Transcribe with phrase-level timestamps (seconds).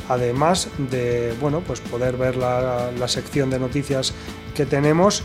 [0.08, 4.12] además de bueno, pues poder ver la, sección de noticias
[4.54, 5.22] que tenemos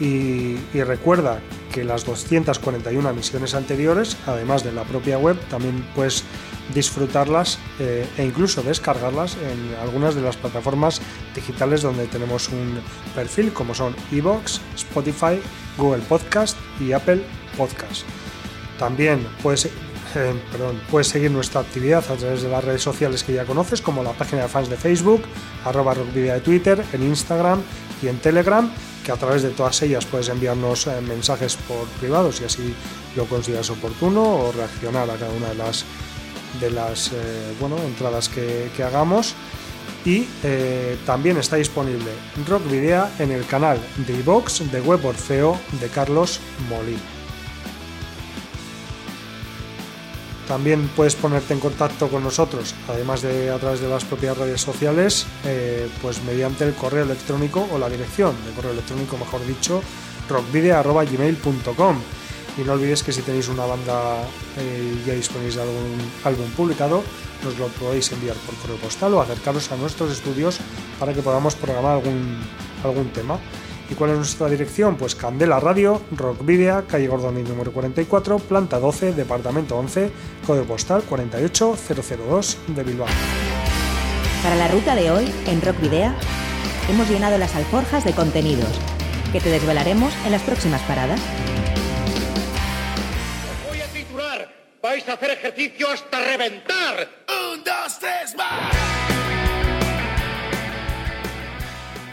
[0.00, 1.40] y, recuerda
[1.72, 6.24] que las 241 emisiones anteriores, además de la propia web, también puedes
[6.74, 11.00] disfrutarlas eh, e incluso descargarlas en algunas de las plataformas
[11.34, 12.80] digitales donde tenemos un
[13.14, 15.40] perfil, como son Evox, Spotify,
[15.78, 17.22] Google Podcast y Apple
[17.56, 18.02] Podcast.
[18.78, 19.70] También puedes
[20.16, 20.34] eh,
[20.90, 24.12] puedes seguir nuestra actividad a través de las redes sociales que ya conoces, como la
[24.12, 25.22] página de fans de Facebook,
[25.64, 27.60] arroba rockvidia de Twitter, en Instagram
[28.02, 28.70] y en Telegram,
[29.04, 32.74] que a través de todas ellas puedes enviarnos eh, mensajes por privado si así
[33.16, 35.84] lo consideras oportuno o reaccionar a cada una de las
[36.60, 39.34] de las eh, bueno, entradas que, hagamos
[40.04, 40.26] y
[41.06, 42.10] también está disponible
[42.48, 47.21] Rock Video en el canal de iVox de Web Orfeo de Carlos Molina.
[50.52, 54.60] También puedes ponerte en contacto con nosotros, además de a través de las propias redes
[54.60, 59.82] sociales, eh, pues mediante el correo electrónico o la dirección de correo electrónico, mejor dicho,
[60.28, 61.96] rockvideo.gmail.com.
[62.58, 64.24] Y no olvides que si tenéis una banda
[64.58, 67.02] eh, y ya disponéis de algún álbum publicado,
[67.42, 70.58] nos lo podéis enviar por correo postal o acercaros a nuestros estudios
[71.00, 72.36] para que podamos programar algún,
[72.84, 73.38] algún tema.
[73.92, 74.96] ¿Y cuál es nuestra dirección?
[74.96, 80.10] Pues Candela Radio, Rock Video, calle Gordoni número 44, planta 12, departamento 11,
[80.46, 83.06] código postal 48002 de Bilbao.
[84.42, 86.10] Para la ruta de hoy, en Rock Video,
[86.88, 88.80] hemos llenado las alforjas de contenidos
[89.30, 91.20] que te desvelaremos en las próximas paradas.
[93.68, 94.48] voy a titular.
[94.82, 97.08] Vais a hacer ejercicio hasta reventar.
[97.28, 99.01] Un, dos, tres, más.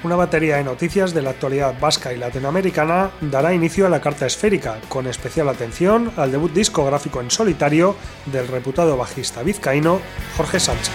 [0.01, 4.25] Una batería de noticias de la actualidad vasca y latinoamericana dará inicio a la carta
[4.25, 9.99] esférica, con especial atención al debut discográfico en solitario del reputado bajista vizcaíno
[10.37, 10.93] Jorge Sánchez.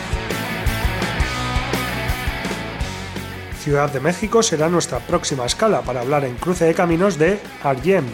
[3.60, 8.06] Ciudad de México será nuestra próxima escala para hablar en cruce de caminos de Arjem,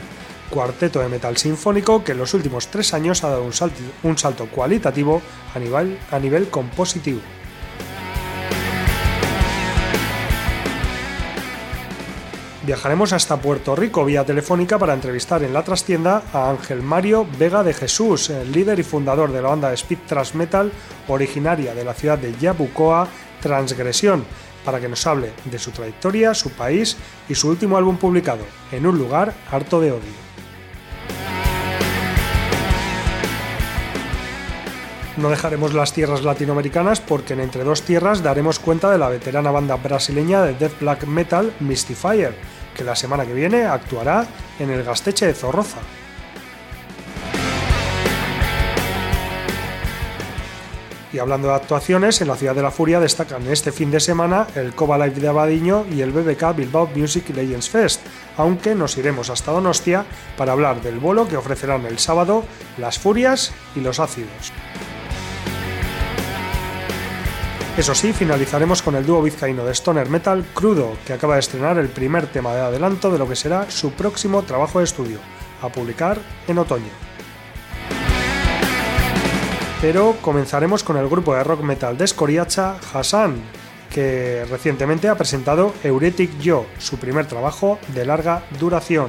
[0.51, 5.23] cuarteto de metal sinfónico que en los últimos tres años ha dado un salto, cualitativo
[5.55, 7.21] a nivel compositivo.
[12.71, 17.65] Viajaremos hasta Puerto Rico vía telefónica para entrevistar en la trastienda a Ángel Mario Vega
[17.65, 20.71] de Jesús, el líder y fundador de la banda Speed Thrash Metal,
[21.09, 23.09] originaria de la ciudad de Yabucoa,
[23.41, 24.25] Transgresión,
[24.65, 26.97] para que nos hable de su trayectoria, su país
[27.29, 30.31] y su último álbum publicado, En un lugar harto de odio.
[35.17, 39.51] No dejaremos las tierras latinoamericanas porque en Entre Dos Tierras daremos cuenta de la veterana
[39.51, 42.35] banda brasileña de death black metal Mystifier,
[42.75, 44.27] que la semana que viene actuará
[44.59, 45.81] en el Gasteche de Zorroza.
[51.13, 54.47] Y hablando de actuaciones, en la Ciudad de la Furia destacan este fin de semana
[54.55, 58.01] el Coba Live de Abadiño y el BBK Bilbao Music Legends Fest,
[58.37, 60.05] aunque nos iremos hasta Donostia
[60.37, 62.45] para hablar del bolo que ofrecerán el sábado
[62.79, 64.53] Las Furias y los Ácidos.
[67.81, 71.79] Eso sí, finalizaremos con el dúo vizcaíno de Stoner Metal Crudo, que acaba de estrenar
[71.79, 75.19] el primer tema de adelanto de lo que será su próximo trabajo de estudio,
[75.63, 76.91] a publicar en otoño.
[79.81, 83.37] Pero comenzaremos con el grupo de rock metal de Escoriacha, Hassan,
[83.89, 89.09] que recientemente ha presentado Euretic Yo, su primer trabajo de larga duración,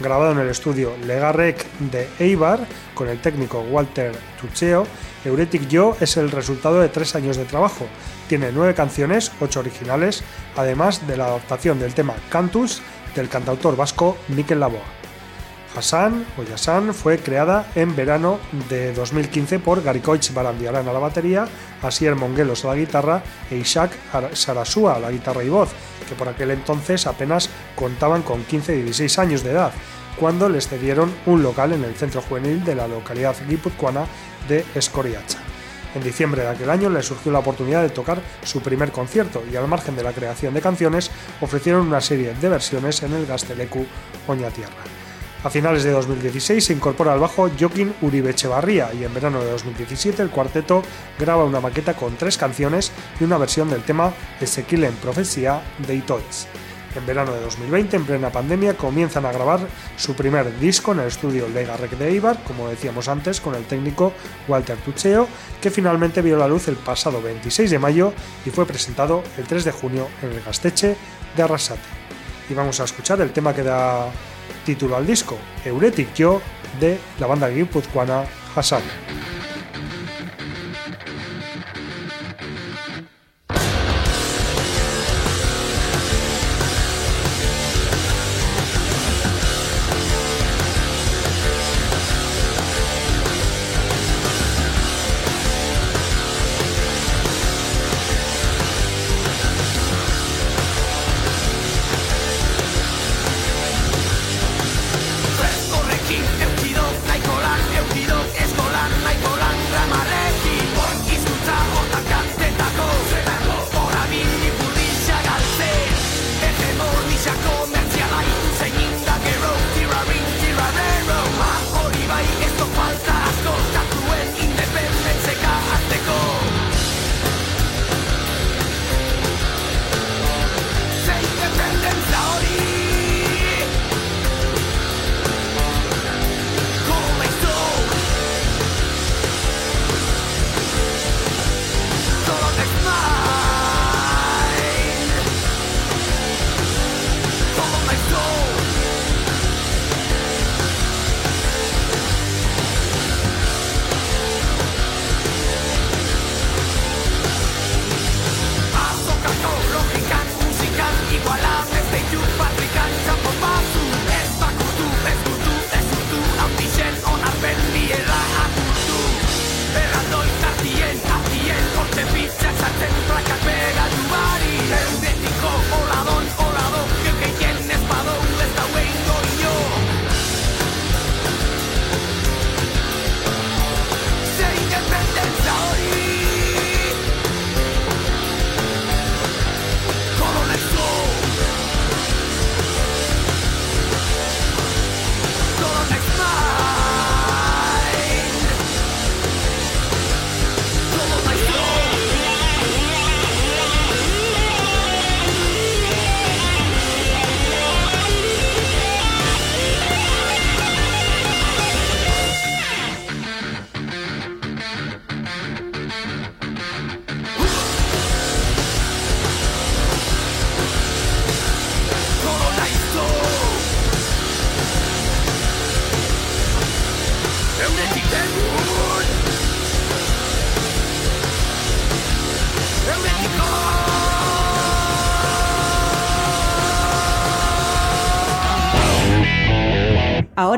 [0.00, 4.86] grabado en el estudio Legarrec de Eibar con el técnico Walter Tucheo.
[5.24, 7.86] Euretic Yo es el resultado de tres años de trabajo.
[8.28, 10.22] Tiene nueve canciones, ocho originales,
[10.56, 12.82] además de la adaptación del tema Cantus
[13.14, 15.03] del cantautor vasco Mikel Laboa.
[15.74, 18.38] Hassan o Yassan fue creada en verano
[18.68, 21.46] de 2015 por Garikoich Barandiarán a la batería,
[21.82, 23.92] Asier Monguelos a la guitarra e Ishak
[24.34, 25.70] Sarasua a la guitarra y voz,
[26.08, 29.72] que por aquel entonces apenas contaban con 15 y 16 años de edad,
[30.18, 34.06] cuando les cedieron un local en el centro juvenil de la localidad guipuzcoana
[34.48, 35.38] de Escoriacha.
[35.94, 39.56] En diciembre de aquel año les surgió la oportunidad de tocar su primer concierto y
[39.56, 41.10] al margen de la creación de canciones
[41.40, 43.86] ofrecieron una serie de versiones en el Gastelecu
[44.26, 44.93] Oñatierra.
[45.44, 49.50] A finales de 2016 se incorpora al bajo Joaquín Uribe Echevarría y en verano de
[49.50, 50.82] 2017 el cuarteto
[51.18, 55.96] graba una maqueta con tres canciones y una versión del tema Ezequiel en Profecía de
[55.96, 56.46] Itoiz.
[56.96, 59.60] En verano de 2020, en plena pandemia, comienzan a grabar
[59.98, 63.64] su primer disco en el estudio Lega Rec de Eibar, como decíamos antes, con el
[63.64, 64.14] técnico
[64.48, 65.28] Walter Tucheo,
[65.60, 68.14] que finalmente vio la luz el pasado 26 de mayo
[68.46, 70.96] y fue presentado el 3 de junio en el Gasteche
[71.36, 71.82] de Arrasate.
[72.48, 74.10] Y vamos a escuchar el tema que da
[74.64, 76.40] título al disco, Euretic Yo,
[76.80, 78.24] de la banda guipuzcoana
[78.54, 78.82] Hassan.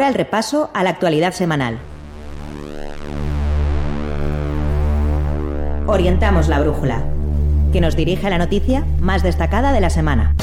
[0.07, 1.81] El repaso a la actualidad semanal.
[5.89, 7.03] Orientamos la brújula,
[7.73, 10.37] que nos dirige a la noticia más destacada de la semana.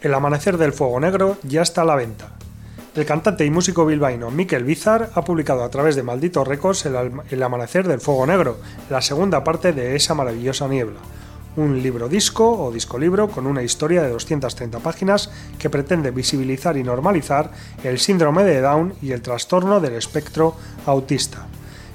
[0.00, 2.30] El amanecer del fuego negro ya está a la venta.
[2.96, 7.42] El cantante y músico bilbaíno Miquel Bizar ha publicado a través de Maldito Records el,
[7.44, 8.58] Amanecer del Fuego Negro,
[8.90, 10.98] la segunda parte de esa maravillosa niebla.
[11.56, 16.76] Un libro disco o disco libro con una historia de 230 páginas que pretende visibilizar
[16.76, 17.50] y normalizar
[17.82, 20.54] el síndrome de Down y el trastorno del espectro
[20.86, 21.49] autista.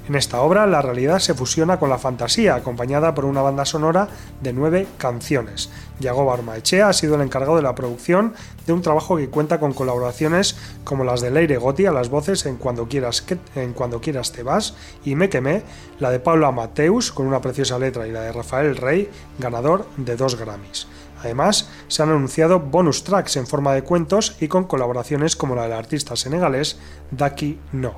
[0.07, 4.07] En esta obra la realidad se fusiona con la fantasía, acompañada por una banda sonora
[4.39, 5.71] de nueve canciones.
[6.00, 8.35] Yago Barmaechea ha sido el encargado de la producción
[8.67, 12.45] de un trabajo que cuenta con colaboraciones como las de Leire Gotti a las voces
[12.45, 15.63] en Cuando quieras, en Cuando quieras te vas y Me quemé,
[15.97, 19.09] la de Pablo Mateus con una preciosa letra y la de Rafael Rey,
[19.39, 20.88] ganador de dos Grammys.
[21.24, 25.63] Además, se han anunciado bonus tracks en forma de cuentos y con colaboraciones como la
[25.63, 26.77] del artista senegalés
[27.09, 27.95] Daki No.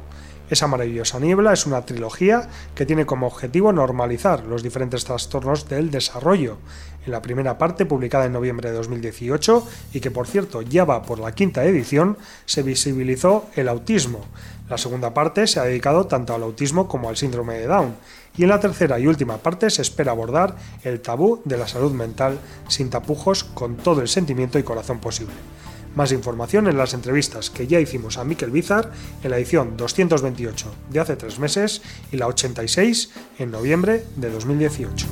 [0.49, 5.91] Esa maravillosa niebla es una trilogía que tiene como objetivo normalizar los diferentes trastornos del
[5.91, 6.57] desarrollo.
[7.05, 11.03] En la primera parte, publicada en noviembre de 2018 y que por cierto ya va
[11.03, 14.25] por la quinta edición, se visibilizó el autismo.
[14.69, 17.95] La segunda parte se ha dedicado tanto al autismo como al síndrome de Down.
[18.37, 21.91] Y en la tercera y última parte se espera abordar el tabú de la salud
[21.91, 22.39] mental
[22.69, 25.33] sin tapujos con todo el sentimiento y corazón posible.
[25.97, 28.91] Más información en las entrevistas que ya hicimos a Miquel Bizar
[29.23, 35.07] en la edición 228 de hace tres meses y la 86 en noviembre de 2018.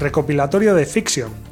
[0.00, 1.49] Recopilatorio de Fiction.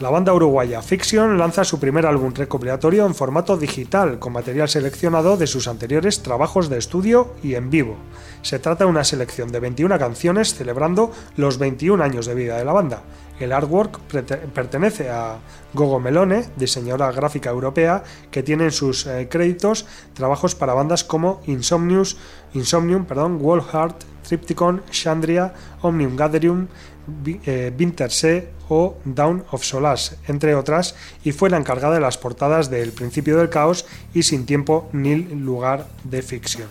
[0.00, 5.36] La banda uruguaya Fiction lanza su primer álbum recopilatorio en formato digital, con material seleccionado
[5.36, 7.96] de sus anteriores trabajos de estudio y en vivo.
[8.40, 12.64] Se trata de una selección de 21 canciones celebrando los 21 años de vida de
[12.64, 13.02] la banda,
[13.40, 13.98] el artwork
[14.52, 15.38] pertenece a
[15.72, 21.40] Gogo Melone, diseñadora gráfica europea, que tiene en sus eh, créditos trabajos para bandas como
[21.46, 22.18] Insomnius,
[22.52, 26.68] Insomnium, perdón, Wallheart, Tripticon, Chandria, Omnium Gatherium,
[27.26, 30.94] eh, Wintersea o Down of Solace, entre otras,
[31.24, 34.88] y fue la encargada de las portadas de El Principio del Caos y Sin Tiempo
[34.92, 36.68] ni Lugar de Ficción.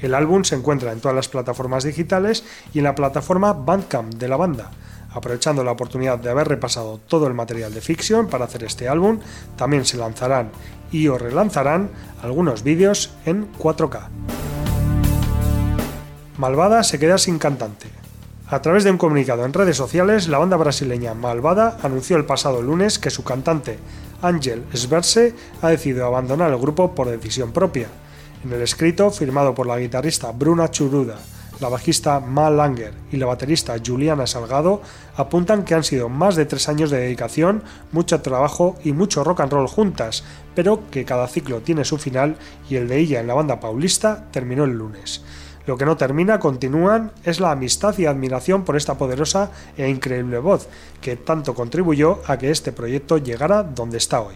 [0.00, 2.42] El álbum se encuentra en todas las plataformas digitales
[2.72, 4.70] y en la plataforma Bandcamp de la banda.
[5.12, 9.20] Aprovechando la oportunidad de haber repasado todo el material de Fiction para hacer este álbum,
[9.56, 10.50] también se lanzarán
[10.90, 11.90] y o relanzarán
[12.22, 14.43] algunos vídeos en 4K.
[16.36, 17.88] Malvada se queda sin cantante.
[18.48, 22.60] A través de un comunicado en redes sociales, la banda brasileña Malvada anunció el pasado
[22.60, 23.78] lunes que su cantante,
[24.20, 27.88] Ángel Sverse, ha decidido abandonar el grupo por decisión propia.
[28.44, 31.18] En el escrito, firmado por la guitarrista Bruna Churuda
[31.60, 34.82] la bajista Mal Langer y la baterista Juliana Salgado
[35.16, 37.62] apuntan que han sido más de tres años de dedicación,
[37.92, 40.24] mucho trabajo y mucho rock and roll juntas,
[40.54, 42.36] pero que cada ciclo tiene su final
[42.68, 45.22] y el de ella en la banda paulista terminó el lunes.
[45.66, 50.38] Lo que no termina, continúan, es la amistad y admiración por esta poderosa e increíble
[50.38, 50.68] voz,
[51.00, 54.34] que tanto contribuyó a que este proyecto llegara donde está hoy.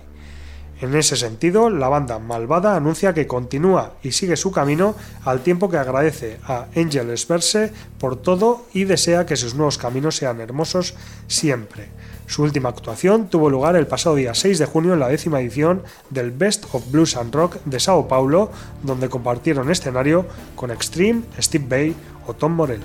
[0.81, 4.95] En ese sentido, la banda Malvada anuncia que continúa y sigue su camino
[5.25, 10.17] al tiempo que agradece a Angel Verse por todo y desea que sus nuevos caminos
[10.17, 10.95] sean hermosos
[11.27, 11.89] siempre.
[12.29, 15.83] Su última actuación tuvo lugar el pasado día 6 de junio en la décima edición
[16.11, 18.51] del Best of Blues and Rock de Sao Paulo,
[18.83, 22.85] donde compartieron escenario con Extreme, Steve Bay o Tom Morello.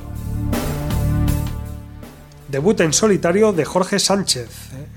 [2.47, 4.47] Debut en solitario de Jorge Sánchez.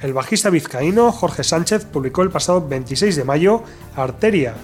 [0.01, 3.65] El bajista vizcaíno Jorge Sánchez publicó el pasado 26 de mayo
[3.97, 4.55] Arteria,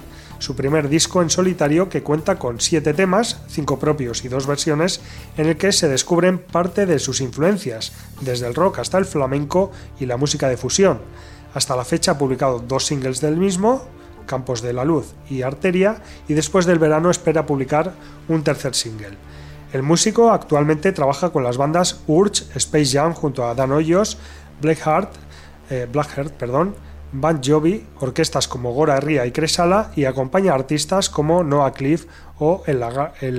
[0.43, 4.99] su primer disco en solitario que cuenta con siete temas, cinco propios y dos versiones,
[5.37, 9.71] en el que se descubren parte de sus influencias, desde el rock hasta el flamenco
[10.01, 10.99] y la música de fusión.
[11.53, 13.87] Hasta la fecha ha publicado dos singles del mismo,
[14.25, 17.93] Campos de la Luz y Arteria, y después del verano espera publicar
[18.27, 19.17] un tercer single.
[19.71, 24.17] El músico actualmente trabaja con las bandas Urge, Space Jam junto a Dan Hoyos,
[24.61, 25.13] Blackheart,
[25.69, 26.75] eh, Blackheart perdón,
[27.13, 32.07] Band Jovi, orquestas como Gora Ría y Cresala y acompaña a artistas como Noah Cliff
[32.39, 32.79] o El,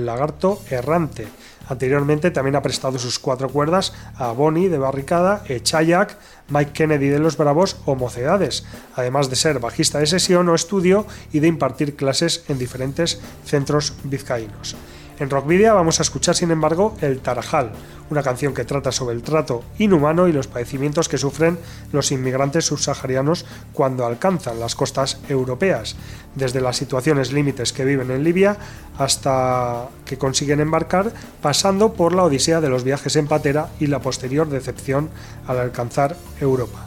[0.05, 1.27] Lagarto Errante.
[1.67, 6.17] Anteriormente también ha prestado sus cuatro cuerdas a Bonnie de Barricada, Echayak,
[6.47, 8.65] Mike Kennedy de Los Bravos o Mocedades,
[8.95, 13.93] además de ser bajista de sesión o estudio y de impartir clases en diferentes centros
[14.03, 14.75] vizcaínos.
[15.17, 17.71] En Rockvidia vamos a escuchar, sin embargo, El Tarajal,
[18.09, 21.57] una canción que trata sobre el trato inhumano y los padecimientos que sufren
[21.93, 25.95] los inmigrantes subsaharianos cuando alcanzan las costas europeas,
[26.35, 28.57] desde las situaciones límites que viven en Libia
[28.97, 33.99] hasta que consiguen embarcar, pasando por la odisea de los viajes en patera y la
[33.99, 35.09] posterior decepción
[35.47, 36.83] al alcanzar Europa.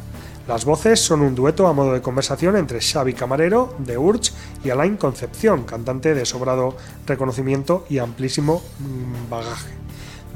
[0.49, 4.33] Las voces son un dueto a modo de conversación entre Xavi Camarero, de Urch,
[4.65, 6.75] y Alain Concepción, cantante de sobrado
[7.07, 9.75] reconocimiento y amplísimo mm, bagaje.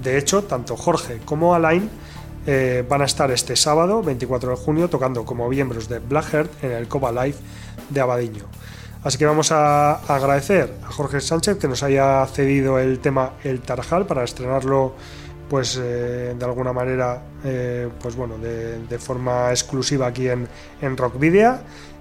[0.02, 1.88] De hecho, tanto Jorge como Alain
[2.46, 6.72] eh, van a estar este sábado, 24 de junio, tocando como miembros de Blackheart en
[6.72, 7.38] el Coba Live
[7.88, 8.44] de Abadiño.
[9.02, 13.62] Así que vamos a agradecer a Jorge Sánchez que nos haya cedido el tema El
[13.62, 14.92] Tarajal para estrenarlo
[15.52, 20.48] pues eh, de alguna manera eh, pues bueno de, forma exclusiva aquí en,
[20.80, 21.58] en Rock Video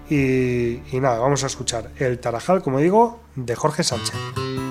[0.09, 4.70] y, y nada, vamos a escuchar El Tarajal, como digo, de Jorge Sánchez.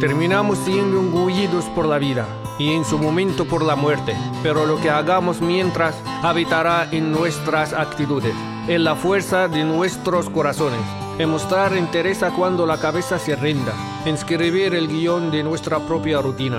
[0.00, 2.24] Terminamos siendo engullidos por la vida
[2.56, 4.14] y en su momento por la muerte,
[4.44, 8.32] pero lo que hagamos mientras habitará en nuestras actitudes,
[8.68, 10.80] en la fuerza de nuestros corazones,
[11.18, 13.72] en mostrar interés cuando la cabeza se rinda,
[14.04, 16.58] en escribir el guion de nuestra propia rutina.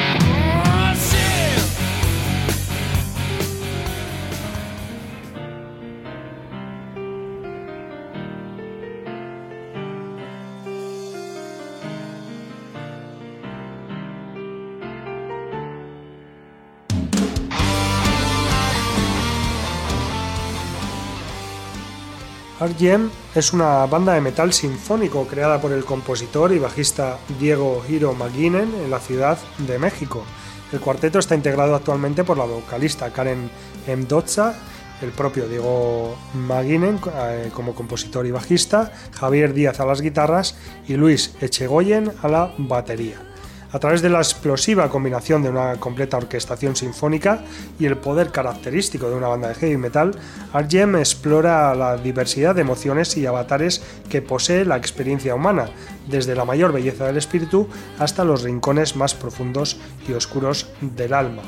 [22.61, 28.13] RGM es una banda de metal sinfónico creada por el compositor y bajista Diego Hiro
[28.13, 30.23] McGuinnen en la Ciudad de México.
[30.71, 33.49] El cuarteto está integrado actualmente por la vocalista Karen
[33.87, 34.53] Mdotza,
[35.01, 40.55] el propio Diego McGuinnen eh, como compositor y bajista, Javier Díaz a las guitarras
[40.87, 43.30] y Luis Echegoyen a la batería.
[43.73, 47.45] A través de la explosiva combinación de una completa orquestación sinfónica
[47.79, 50.11] y el poder característico de una banda de heavy metal,
[50.53, 55.69] RGM explora la diversidad de emociones y avatares que posee la experiencia humana,
[56.09, 61.43] desde la mayor belleza del espíritu hasta los rincones más profundos y oscuros del alma.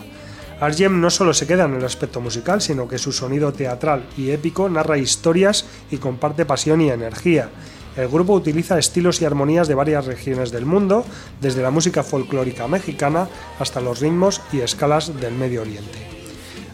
[0.61, 4.31] RGM no solo se queda en el aspecto musical, sino que su sonido teatral y
[4.31, 7.49] épico narra historias y comparte pasión y energía
[7.95, 11.05] el grupo utiliza estilos y armonías de varias regiones del mundo,
[11.39, 13.27] desde la música folclórica mexicana
[13.59, 16.13] hasta los ritmos y escalas del Medio Oriente.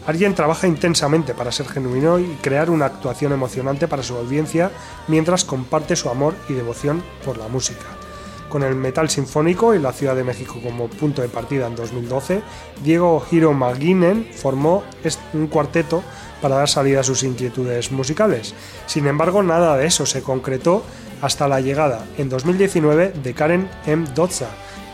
[0.06, 4.70] Arjen trabaja intensamente para ser genuino y crear una actuación emocionante para su audiencia
[5.08, 7.84] mientras comparte su amor y devoción por la música.
[8.48, 12.42] Con el metal sinfónico y la Ciudad de México como punto de partida en 2012,
[12.82, 14.82] Diego Hiro McGuinnen formó
[15.34, 16.02] un cuarteto
[16.42, 18.54] para dar salida a sus inquietudes musicales.
[18.86, 20.82] Sin embargo, nada de eso se concretó
[21.20, 24.06] hasta la llegada en 2019 de Karen M.
[24.14, 24.48] Dotza,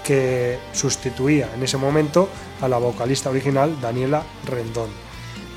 [0.04, 2.28] que sustituía en ese momento
[2.60, 5.06] a la vocalista original Daniela Rendón.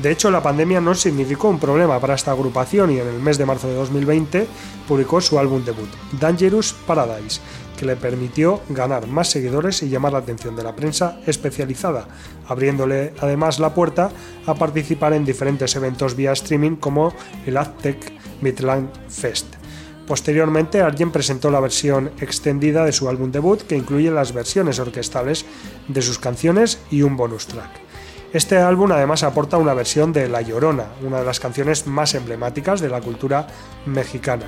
[0.01, 3.37] De hecho, la pandemia no significó un problema para esta agrupación y en el mes
[3.37, 4.47] de marzo de 2020
[4.87, 7.41] publicó su álbum debut, Dangerous Paradise,
[7.77, 12.07] que le permitió ganar más seguidores y llamar la atención de la prensa especializada,
[12.47, 14.09] abriéndole además la puerta
[14.45, 17.13] a participar en diferentes eventos vía streaming como
[17.45, 19.58] el Aztec Midland Fest.
[20.09, 25.45] Posteriormente, alguien presentó la versión extendida de su álbum debut, que incluye las versiones orquestales
[25.87, 27.69] de sus canciones y un bonus track.
[28.33, 32.81] Este álbum además aporta una versión de La Llorona, una de las canciones más emblemáticas
[32.81, 33.45] de la cultura
[33.85, 34.47] mexicana.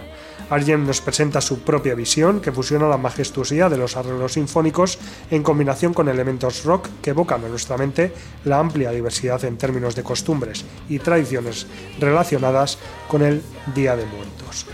[0.50, 4.98] Arjen nos presenta su propia visión que fusiona la majestuosidad de los arreglos sinfónicos
[5.30, 8.12] en combinación con elementos rock que evocan en nuestra mente
[8.46, 11.68] la amplia diversidad en términos de costumbres y tradiciones
[12.00, 13.44] relacionadas con el
[13.76, 14.66] Día de Muertos.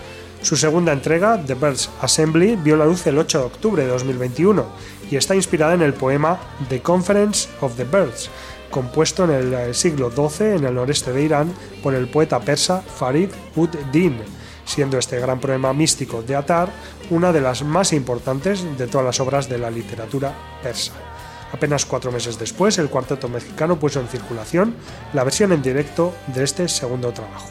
[0.41, 4.65] Su segunda entrega, The Birds Assembly, vio la luz el 8 de octubre de 2021
[5.09, 8.29] y está inspirada en el poema The Conference of the Birds,
[8.69, 12.81] compuesto en el eh, siglo XII en el noreste de Irán por el poeta persa
[12.81, 14.17] Farid ud Din,
[14.63, 16.69] siendo este gran poema místico de Atar
[17.09, 20.93] una de las más importantes de todas las obras de la literatura persa.
[21.51, 24.75] Apenas cuatro meses después, el cuarteto mexicano puso en circulación
[25.13, 27.49] la versión en directo de este segundo trabajo.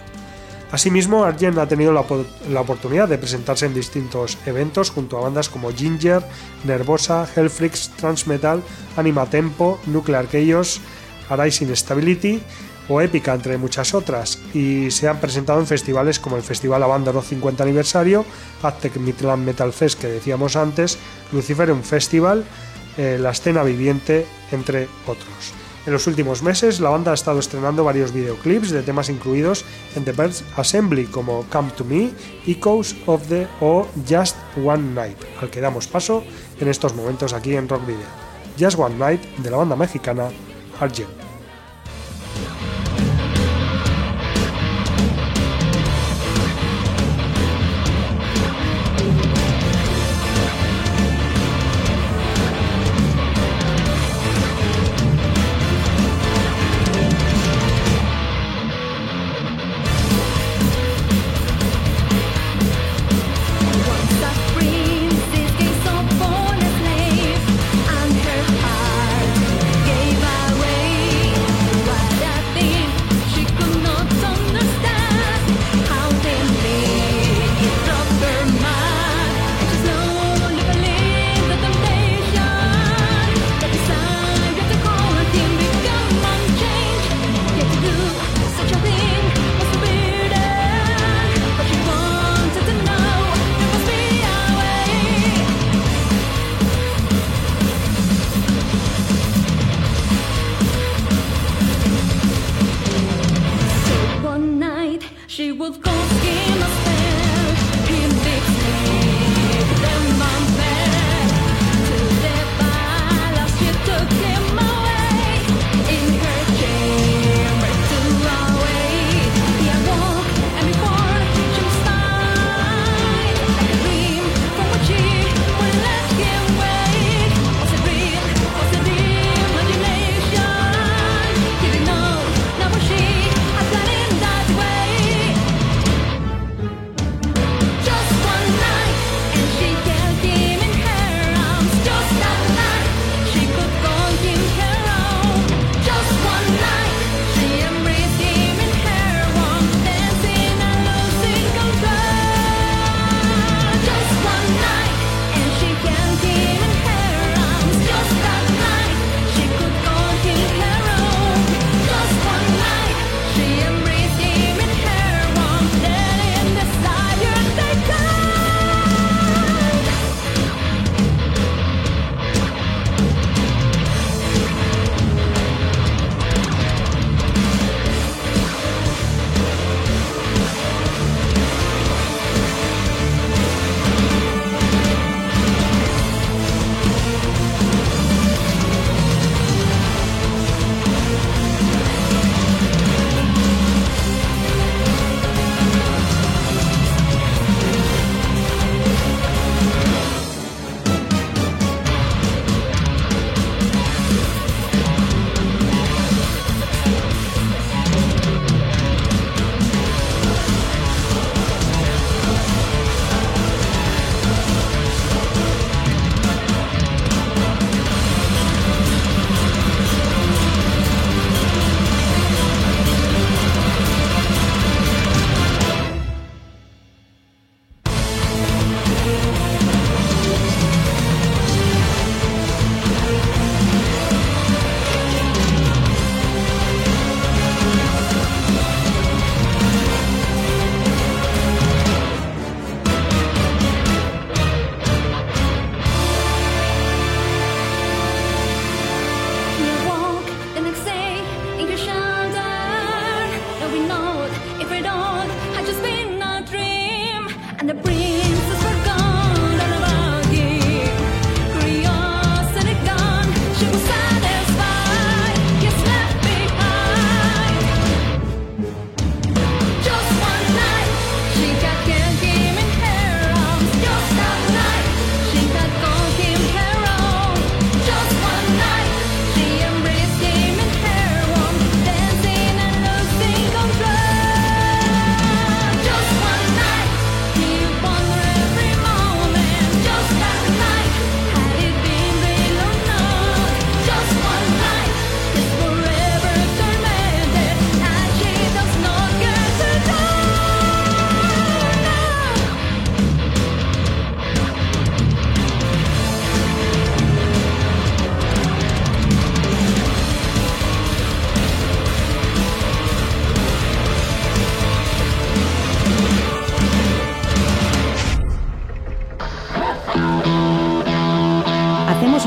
[0.72, 5.72] Asimismo, Arjen ha tenido la, oportunidad de presentarse en distintos eventos junto a bandas como
[5.72, 6.22] Ginger,
[6.64, 8.62] Nervosa, Hellfreaks, Transmetal,
[8.96, 10.81] Anima Tempo, Nuclear Chaos,
[11.29, 12.42] Arise Instability
[12.88, 17.22] o Épica, entre muchas otras, y se han presentado en festivales como el Festival Avándaro
[17.22, 18.24] 50 aniversario,
[18.62, 20.98] Aztec Midland Metal Fest que decíamos antes,
[21.33, 22.44] Luciferum Festival,
[22.96, 25.65] eh, La Escena Viviente, entre otros.
[25.87, 30.05] En los últimos meses, la banda ha estado estrenando varios videoclips de temas incluidos en
[30.05, 32.11] The Birds Assembly, como Come to Me,
[32.44, 36.25] Echoes of the o Just One Night, al que damos paso
[36.61, 38.07] en estos momentos aquí en Rock Video.
[38.59, 40.29] Just One Night de la banda mexicana
[40.81, 41.25] Argent.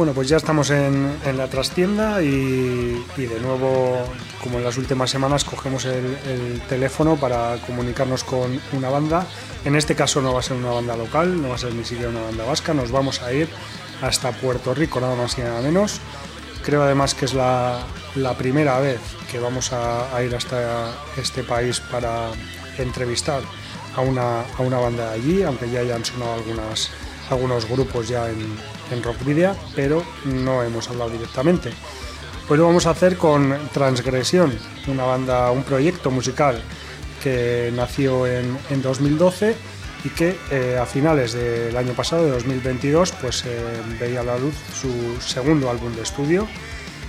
[0.00, 3.98] Bueno, pues ya estamos en, la trastienda y, de nuevo,
[4.42, 9.26] como en las últimas semanas, cogemos el, teléfono para comunicarnos con una banda.
[9.62, 11.84] En este caso no va a ser una banda local, no va a ser ni
[11.84, 13.50] siquiera una banda vasca, nos vamos a ir
[14.00, 16.00] hasta Puerto Rico, nada más y nada menos.
[16.64, 17.84] Creo además que es la,
[18.38, 22.30] primera vez que vamos a, ir hasta este país para
[22.78, 23.42] entrevistar
[23.94, 26.88] a una, a una banda allí, aunque ya hayan sonado algunas,
[27.28, 28.56] algunos grupos ya en,
[28.90, 31.70] en Rockvidia, pero no hemos hablado directamente.
[32.48, 34.52] Hoy lo vamos a hacer con Transgresión,
[34.88, 36.60] una banda, un proyecto musical
[37.22, 39.54] que nació en, 2012
[40.04, 43.56] y que eh, a finales del año pasado, de 2022, pues eh,
[44.00, 46.48] veía a la luz su segundo álbum de estudio,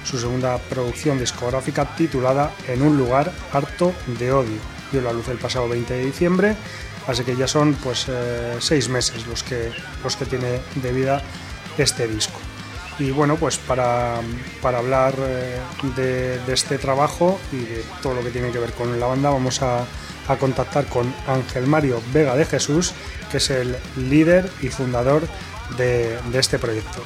[0.04, 4.60] su segunda producción discográfica titulada En un lugar harto de odio.
[4.91, 6.56] Vio la luz el pasado 20 de diciembre,
[7.08, 9.72] así que ya son pues eh, seis meses los que,
[10.04, 11.24] los que tiene de vida
[11.77, 12.39] este disco.
[12.99, 14.19] Y bueno, pues para,
[14.63, 15.60] hablar eh,
[15.95, 19.62] de, este trabajo y de todo lo que tiene que ver con la banda, vamos
[19.62, 19.86] a,
[20.39, 22.93] contactar con Ángel Mario Vega de Jesús,
[23.29, 25.23] que es el líder y fundador
[25.77, 27.03] de, este proyecto.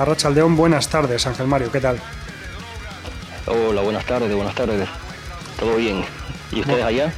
[0.00, 2.00] Arrachaldeón, buenas tardes, Ángel Mario, ¿qué tal?
[3.46, 4.88] Hola, buenas tardes, buenas tardes.
[5.60, 6.04] ¿Todo bien?
[6.50, 7.12] ¿Y ustedes allá?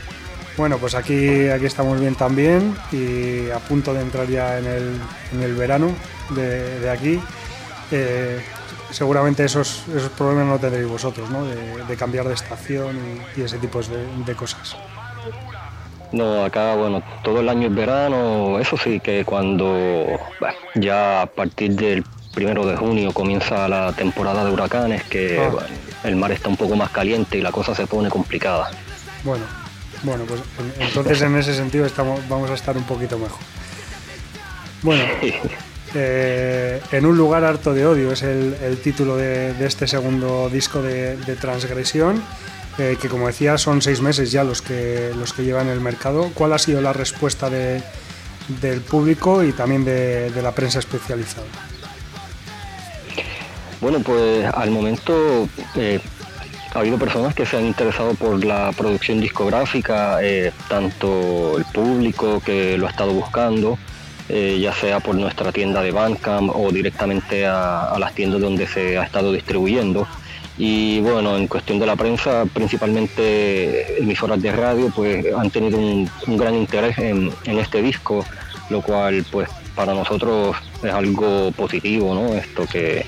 [0.63, 4.97] Bueno, pues aquí, aquí estamos bien también y a punto de entrar ya en el,
[5.33, 5.91] en el verano
[6.31, 7.19] de, aquí.
[7.91, 8.41] Eh,
[8.93, 11.45] seguramente esos, esos problemas no tendréis vosotros, ¿no?
[11.45, 12.97] De, cambiar de estación
[13.37, 14.77] y, ese tipo de, cosas.
[16.13, 20.07] No, acá, bueno, todo el año es verano, eso sí, que cuando
[20.77, 22.05] ya a partir del
[22.37, 25.67] primero de junio comienza la temporada de huracanes, que ah.
[26.05, 28.71] el mar está un poco más caliente y la cosa se pone complicada.
[29.25, 29.45] Bueno,
[30.03, 30.41] bueno, pues
[30.79, 33.39] entonces en ese sentido estamos, vamos a estar un poquito mejor.
[34.83, 35.05] Bueno,
[35.95, 41.17] eh, en un lugar harto de odio es el, título de, este segundo disco de,
[41.41, 42.23] Transgresión,
[42.79, 46.31] eh, que como decía son seis meses ya los que, los que llevan el mercado.
[46.35, 51.47] ¿Cuál ha sido la respuesta del público y también de, la prensa especializada?
[53.81, 56.01] Bueno, pues al momento eh,
[56.75, 62.41] ha habido personas que se han interesado por la producción discográfica, eh, tanto el público
[62.41, 63.79] que lo ha estado buscando,
[64.29, 68.97] eh, ya sea por nuestra tienda de Bandcamp o directamente a, las tiendas donde se
[68.97, 70.07] ha estado distribuyendo.
[70.57, 76.09] Y bueno, en cuestión de la prensa, principalmente emisoras de radio, pues han tenido un,
[76.27, 78.25] gran interés en, este disco,
[78.71, 82.35] lo cual pues para nosotros es algo positivo, ¿no?
[82.35, 83.05] Esto que,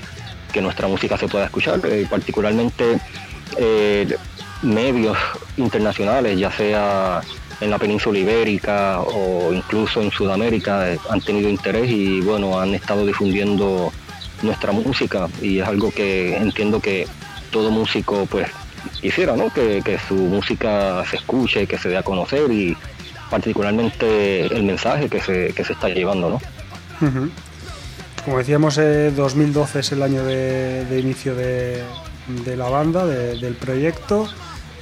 [0.61, 2.97] nuestra música se pueda escuchar, eh, particularmente
[3.57, 4.15] eh,
[4.61, 5.17] medios
[5.57, 7.21] internacionales, ya sea
[7.61, 12.73] en la península ibérica o incluso en Sudamérica, eh, han tenido interés y bueno, han
[12.73, 13.91] estado difundiendo
[14.41, 17.07] nuestra música y es algo que entiendo que
[17.51, 18.49] todo músico pues
[19.01, 19.51] quisiera, ¿no?
[19.53, 22.75] Que, su música se escuche, que se dé a conocer y
[23.29, 26.41] particularmente el mensaje que se, que se está llevando, ¿no?
[28.23, 31.83] Como decíamos, 2012 eh, es el año de inicio de,
[32.27, 34.27] de la banda, del proyecto.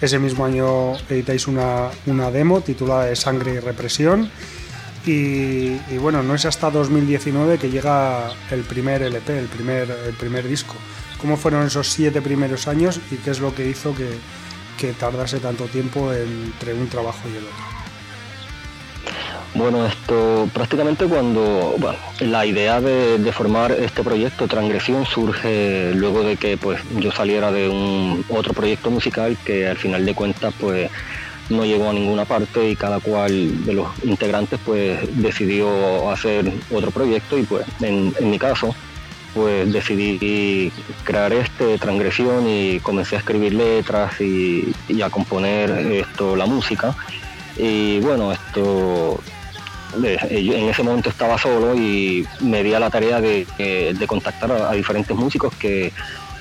[0.01, 1.89] Ese mismo año editáis una,
[2.31, 4.29] demo titulada de Sangre y Represión.
[5.05, 10.47] Y, bueno, no es hasta 2019 que llega el primer LP, el primer, el primer
[10.47, 10.75] disco.
[11.19, 14.09] ¿Cómo fueron esos siete primeros años y qué es lo que hizo que,
[14.77, 17.82] que tardase tanto tiempo entre un trabajo y el otro?
[19.55, 21.75] Bueno, esto prácticamente cuando
[22.21, 27.69] la idea de, formar este proyecto Transgresión surge luego de que pues yo saliera de
[27.69, 30.89] un otro proyecto musical que al final de cuentas pues
[31.49, 36.89] no llegó a ninguna parte y cada cual de los integrantes pues decidió hacer otro
[36.89, 38.73] proyecto y pues en, mi caso
[39.35, 40.71] pues decidí
[41.03, 46.95] crear este Transgresión y comencé a escribir letras y, y a componer esto la música.
[47.55, 49.19] Y bueno esto
[49.95, 53.45] en ese momento estaba solo y me di la tarea de,
[54.07, 55.91] contactar a, diferentes músicos que,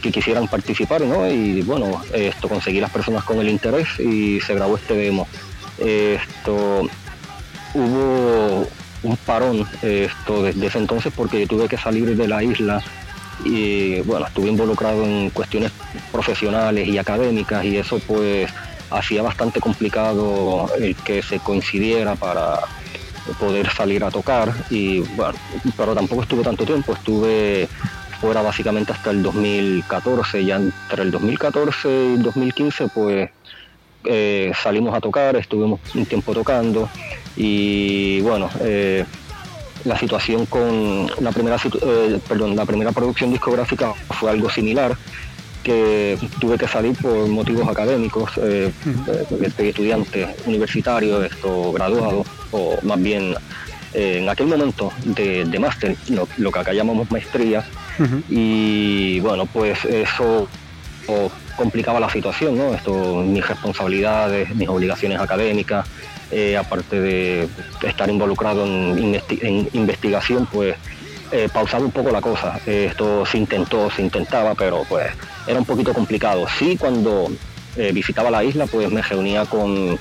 [0.00, 1.30] quisieran participar, ¿no?
[1.30, 5.28] Y bueno, esto conseguí las personas con el interés y se grabó este demo.
[5.78, 6.88] Esto
[7.74, 8.66] hubo
[9.04, 12.82] un parón esto desde ese entonces porque tuve que salir de la isla
[13.44, 15.72] y bueno, estuve involucrado en cuestiones
[16.10, 18.50] profesionales y académicas y eso pues
[18.90, 22.60] hacía bastante complicado el que se coincidiera para
[23.38, 25.38] poder salir a tocar y bueno,
[25.76, 27.68] pero tampoco estuve tanto tiempo, estuve
[28.20, 33.30] fuera básicamente hasta el 2014, ya entre el 2014 y el 2015 pues
[34.04, 36.88] eh, salimos a tocar, estuvimos un tiempo tocando
[37.36, 39.04] y bueno, eh,
[39.84, 44.96] la situación con la primera, eh, perdón, la primera producción discográfica fue algo similar
[45.62, 48.70] que tuve que salir por motivos académicos, eh,
[49.40, 53.34] estoy estudiante universitario, esto graduado, o más bien
[53.94, 57.64] eh, en aquel momento de, máster, lo, que acá llamamos maestría,
[58.28, 60.48] y bueno, pues eso
[61.56, 62.74] complicaba la situación, ¿no?
[62.74, 65.86] Esto, mis responsabilidades, mis obligaciones académicas,
[66.30, 67.48] eh, aparte de
[67.82, 70.74] estar involucrado en, en investigación, pues
[71.30, 72.60] eh, pausaba un poco la cosa.
[72.66, 75.06] esto se intentó, se intentaba, pero pues
[75.46, 76.46] era un poquito complicado.
[76.58, 77.30] Sí, cuando
[77.76, 79.98] eh, visitaba la isla, pues me reunía con,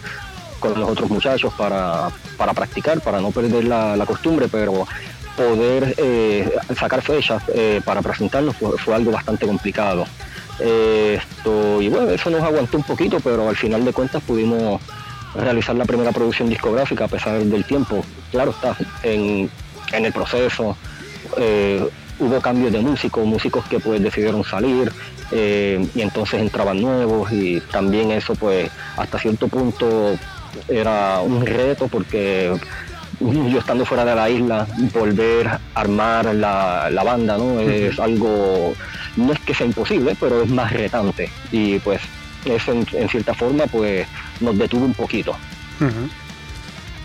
[0.63, 2.09] los otros muchachos para,
[2.53, 4.87] practicar, para no perder la, costumbre, pero
[5.35, 7.41] poder eh, sacar fechas
[7.83, 10.05] para presentarnos fue, algo bastante complicado.
[10.59, 14.79] y bueno, eso nos aguantó un poquito, pero al final de cuentas pudimos
[15.33, 18.03] realizar la primera producción discográfica a pesar del tiempo.
[18.31, 19.49] Claro está, en,
[19.93, 20.75] en el proceso
[21.37, 21.87] eh,
[22.19, 24.91] hubo cambios de músicos, músicos que pues decidieron salir
[25.31, 30.17] eh, y entonces entraban nuevos y también eso pues hasta cierto punto
[30.67, 32.53] era un reto porque
[33.21, 37.59] yo estando fuera de la isla, volver a armar la, banda, ¿no?
[37.59, 38.73] Es algo,
[39.15, 41.29] no es que sea imposible, pero es más retante.
[41.51, 42.01] Y pues
[42.45, 44.07] eso en, cierta forma pues
[44.39, 45.35] nos detuvo un poquito.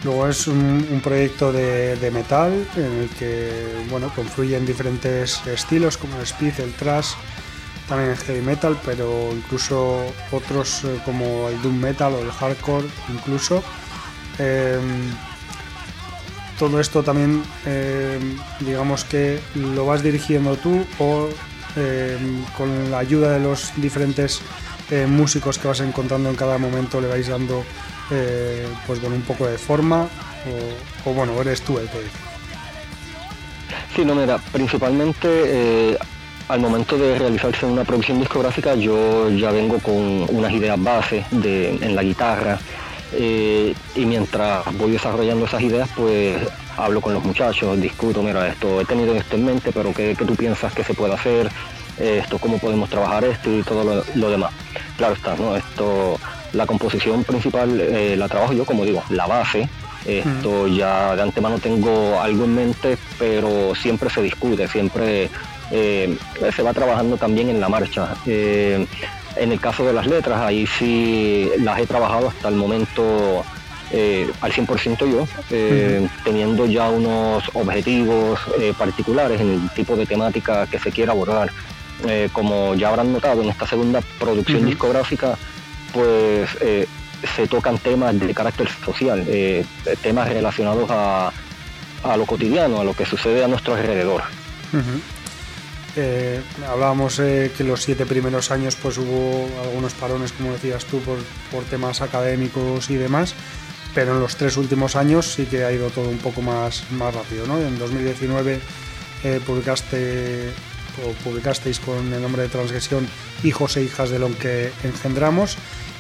[0.05, 3.51] Luego es un, proyecto de, metal en el que
[3.91, 7.13] bueno confluyen diferentes estilos como el speed, el thrash,
[7.89, 12.87] también el heavy metal, pero incluso otros eh, como el doom metal o el hardcore
[13.09, 13.63] incluso.
[14.39, 15.13] Em,
[16.59, 21.29] todo esto también em, digamos que lo vas dirigiendo tú o
[21.77, 24.41] em, con la ayuda de los diferentes
[24.91, 27.65] eh, músicos que vas encontrando en cada momento le vais dando
[28.11, 30.09] eh, pues con un poco de forma
[31.05, 31.99] o, bueno, eres tú el que
[33.97, 35.99] Sí, no, mira, principalmente
[36.49, 41.71] al momento de realizarse una producción discográfica yo ya vengo con unas ideas bases de,
[41.71, 42.59] en la guitarra
[43.13, 46.37] eh, y mientras voy desarrollando esas ideas pues
[46.77, 50.37] hablo con los muchachos, discuto, mira, esto he tenido esto en mente, pero ¿qué, tú
[50.37, 51.49] piensas que se puede hacer?
[51.99, 54.53] Esto, ¿Cómo podemos trabajar esto y todo lo, lo demás?
[54.99, 55.57] Claro está, ¿no?
[55.57, 56.19] Esto
[56.53, 59.69] la composición principal eh, la trabajo yo, como digo, la base.
[60.07, 65.29] Esto ya de antemano tengo algo en mente, pero siempre se discute, siempre
[65.71, 66.17] eh,
[66.55, 68.15] se va trabajando también en la marcha.
[68.27, 68.87] Eh,
[69.37, 73.45] en el caso de las letras, ahí sí las he trabajado hasta el momento
[74.41, 75.29] al 100% yo,
[76.25, 78.41] teniendo ya unos objetivos
[78.77, 81.53] particulares en el tipo de temática que se quiera abordar.
[82.33, 85.37] como ya habrán notado en esta segunda producción discográfica,
[85.93, 86.87] pues eh,
[87.35, 89.65] se tocan temas de carácter social, eh,
[90.03, 91.33] temas relacionados a,
[92.17, 94.23] lo cotidiano, a lo que sucede a nuestro alrededor.
[95.97, 101.19] Eh, hablábamos que los siete primeros años pues hubo algunos parones, como decías tú, por,
[101.65, 103.35] temas académicos y demás,
[103.95, 107.15] pero en los tres últimos años sí que ha ido todo un poco más, más
[107.15, 107.47] rápido.
[107.47, 107.59] ¿no?
[107.59, 108.61] En 2019
[109.45, 110.53] publicaste
[111.05, 113.07] o publicasteis con el nombre de Transgresión
[113.43, 115.57] Hijos e Hijas de lo que engendramos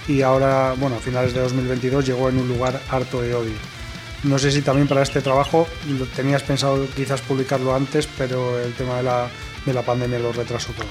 [0.08, 3.58] y ahora, bueno, a finales de 2022 llegó en un lugar harto de odio.
[4.22, 5.66] No sé si también para este trabajo
[6.14, 9.28] tenías pensado quizás publicarlo antes, pero el tema de la,
[9.66, 10.86] de la pandemia lo retrasó todo.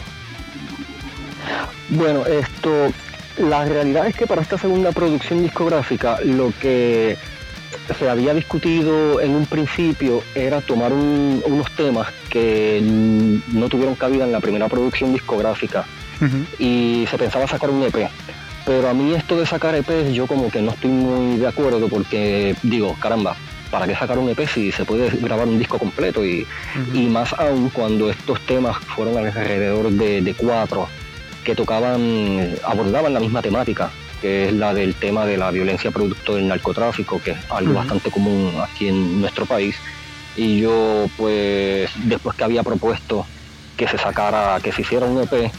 [1.89, 2.91] Bueno, esto,
[3.38, 7.17] la realidad es que para esta segunda producción discográfica lo que
[7.97, 12.82] se había discutido en un principio era tomar unos temas que
[13.53, 15.86] no tuvieron cabida en la primera producción discográfica
[16.57, 18.09] y se pensaba sacar un EP.
[18.65, 21.88] Pero a mí esto de sacar EPs yo como que no estoy muy de acuerdo
[21.88, 23.38] porque digo, caramba,
[23.72, 26.26] ¿para qué sacar un EP si se puede grabar un disco completo?
[26.26, 26.45] Y,
[26.93, 30.88] más aún cuando estos temas fueron alrededor de, cuatro
[31.43, 33.91] que tocaban, abordaban la misma temática,
[34.22, 38.09] que es la del tema de la violencia producto del narcotráfico, que es algo bastante
[38.09, 39.76] común aquí en nuestro país.
[40.36, 43.26] Y yo pues después que había propuesto
[43.78, 45.51] que se sacara, que se hiciera un EP,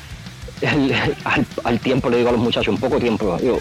[1.65, 3.59] al, tiempo le digo a los muchachos, un poco tiempo, yo,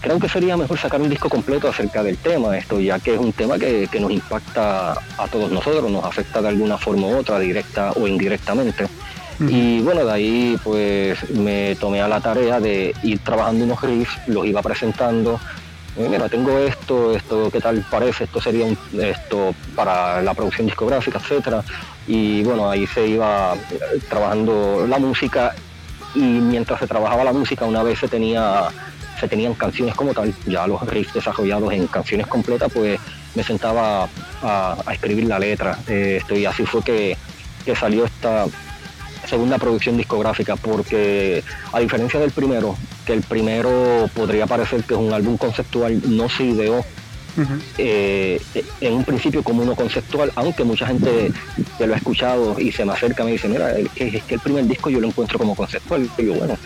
[0.00, 3.20] creo que sería mejor sacar un disco completo acerca del tema, esto ya que es
[3.20, 7.38] un tema que, nos impacta a todos nosotros, nos afecta de alguna forma u otra,
[7.38, 8.86] directa o indirectamente.
[9.40, 14.18] Y bueno, de ahí pues me tomé a la tarea de ir trabajando unos riffs,
[14.26, 15.40] los iba presentando.
[15.96, 18.24] Eh, mira, tengo esto, esto, ¿qué tal parece?
[18.24, 21.64] Esto sería un, esto para la producción discográfica, etcétera
[22.10, 25.54] y bueno, ahí se iba eh, trabajando la música
[26.14, 28.68] y mientras se trabajaba la música una vez se tenía
[29.20, 32.98] se tenían canciones como tal, ya los riffs desarrollados en canciones completas, pues
[33.34, 34.08] me sentaba
[34.42, 35.78] a, escribir la letra.
[35.86, 37.16] Eh, esto, y así fue que,
[37.64, 38.46] que salió esta
[39.28, 45.00] segunda producción discográfica, porque a diferencia del primero, que el primero podría parecer que es
[45.00, 46.84] un álbum conceptual, no se ideó
[47.78, 48.40] eh,
[48.80, 51.30] en un principio como uno conceptual, aunque mucha gente
[51.78, 54.66] que lo ha escuchado y se me acerca me dice, mira, es que, el primer
[54.66, 56.08] disco yo lo encuentro como conceptual.
[56.18, 56.56] Y yo, bueno,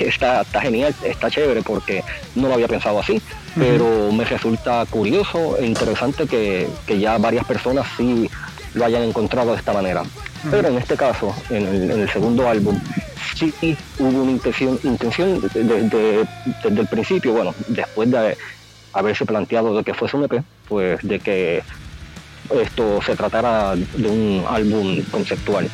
[0.00, 2.02] está, está genial, está chévere porque
[2.34, 3.20] no lo había pensado así,
[3.56, 6.68] pero me resulta curioso e interesante que,
[6.98, 8.30] ya varias personas sí
[8.74, 10.02] lo hayan encontrado de esta manera.
[10.50, 12.78] Pero en este caso, en el, segundo álbum,
[13.34, 13.52] sí
[13.98, 15.64] hubo una intención, intención desde,
[16.62, 18.36] desde el principio, bueno, después de
[18.92, 21.62] haberse planteado de que fuese un EP, pues de que
[22.50, 25.68] esto se tratara de un álbum conceptual.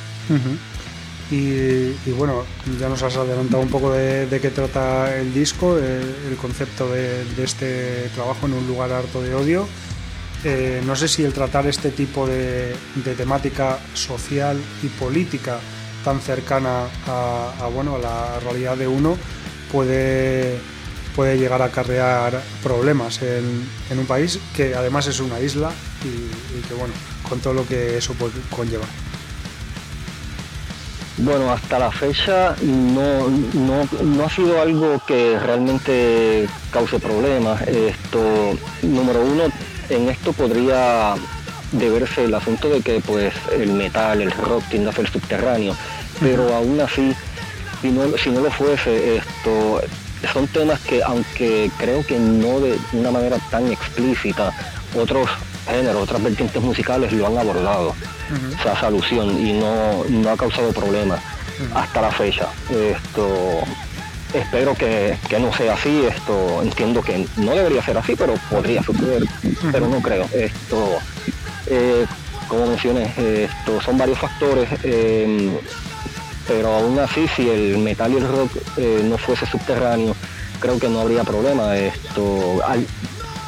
[1.31, 2.45] Y, bueno,
[2.81, 8.11] ya nos has adelantado un poco de, qué trata el disco, el, concepto de, este
[8.15, 9.69] trabajo en un lugar harto de odio.
[10.45, 12.75] eh, no sé si el tratar este tipo de,
[13.17, 15.61] temática social y política
[16.05, 19.17] tan cercana a, bueno, a la realidad de uno
[19.71, 20.59] puede,
[21.15, 25.71] puede llegar a acarrear problemas en, un país que además es una isla
[26.03, 26.95] y, que bueno,
[27.29, 28.15] con todo lo que eso
[28.51, 28.87] conlleva.
[31.23, 37.61] Bueno, hasta la fecha no, no, ha sido algo que realmente cause problemas.
[37.69, 39.45] Esto, número uno,
[39.91, 41.15] en esto podría
[41.73, 45.77] deberse el asunto de que pues el metal, el rock tiende a ser subterráneo,
[46.21, 47.15] pero aún así,
[47.83, 49.83] si no, si no lo fuese, esto
[50.33, 54.55] son temas que aunque creo que no de una manera tan explícita,
[54.99, 55.29] otros
[55.69, 57.95] géneros, otras vertientes musicales lo han abordado
[58.61, 61.21] esa alusión y no, no ha causado problemas
[61.75, 62.49] hasta la fecha.
[62.71, 63.63] Esto
[64.35, 69.25] espero que, no sea así, esto entiendo que no debería ser así, pero podría suceder,
[69.73, 70.27] pero no creo.
[70.33, 70.99] Esto,
[71.67, 72.07] eh,
[72.49, 75.53] como mencioné, esto son varios factores, em,
[76.47, 80.15] pero aún así si el metal y el rock eh, no fuese subterráneo,
[80.59, 81.77] creo que no habría problema.
[81.77, 82.61] Esto,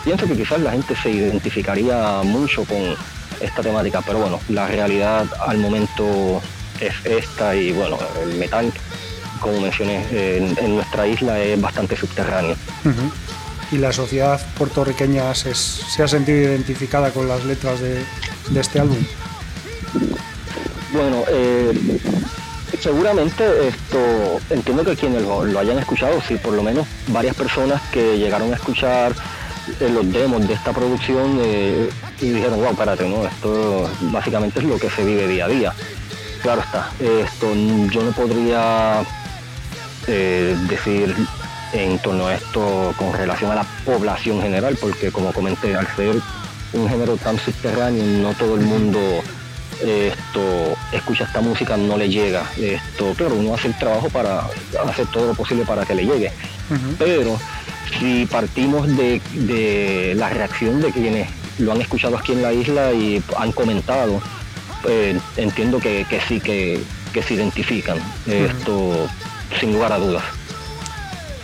[0.04, 2.96] pienso que quizás la gente se identificaría mucho con
[3.42, 6.40] esta temática, pero bueno, la realidad al momento
[6.80, 8.72] es esta y bueno, el metal,
[9.40, 12.56] como mencioné, en, nuestra isla es bastante subterráneo.
[13.70, 15.50] ¿Y la sociedad puertorriqueña se,
[16.02, 18.04] ha sentido identificada con las letras de,
[18.54, 18.98] este álbum?
[20.92, 21.72] Bueno, eh,
[22.80, 28.18] seguramente esto, entiendo que quienes lo, hayan escuchado, sí, por lo menos varias personas que
[28.18, 29.14] llegaron a escuchar
[29.80, 31.88] eh, los demos de esta producción eh,
[32.20, 33.24] y dijeron, wow, espérate, ¿no?
[33.26, 35.72] Esto básicamente es lo que se vive día a día.
[36.42, 37.54] Claro está, esto
[37.92, 39.02] yo no podría
[40.08, 41.14] eh, decir
[41.72, 46.16] en torno a esto con relación a la población general, porque como comenté, al ser
[46.72, 48.98] un género tan subterráneo, no todo el mundo
[49.80, 52.44] esto escucha esta música, no le llega.
[52.56, 54.46] Esto, claro, uno hace el trabajo para
[54.88, 56.32] hacer todo lo posible para que le llegue.
[56.98, 57.38] Pero
[57.98, 61.28] si partimos de, la reacción de quienes
[61.58, 64.20] lo han escuchado aquí en la isla y han comentado,
[64.82, 66.80] pues, entiendo que, sí, que,
[67.22, 67.98] se identifican.
[68.26, 69.08] Esto,
[69.60, 70.24] sin lugar a dudas.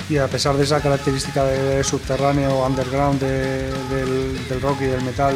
[0.08, 5.34] Y a pesar de esa característica de subterráneo, underground del, rock y del metal,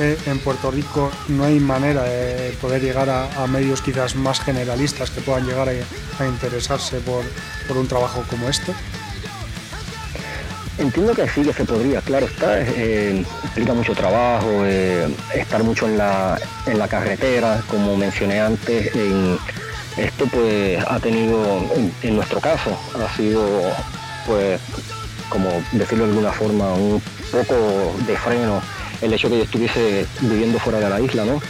[0.00, 5.10] eh, en Puerto Rico no hay manera de poder llegar a, medios quizás más generalistas
[5.10, 8.74] que puedan llegar a, interesarse por un trabajo como este.
[10.82, 15.86] Entiendo que sí, que se podría, claro está, eh, implica mucho trabajo, eh, estar mucho
[15.86, 18.90] en la, en la carretera, como mencioné antes,
[19.96, 21.64] esto pues ha tenido,
[22.02, 23.46] en, nuestro caso, ha sido
[24.26, 24.60] pues,
[25.28, 28.60] como decirlo de alguna forma, un poco de freno
[29.02, 31.40] el hecho que yo estuviese viviendo fuera de la isla, ¿no?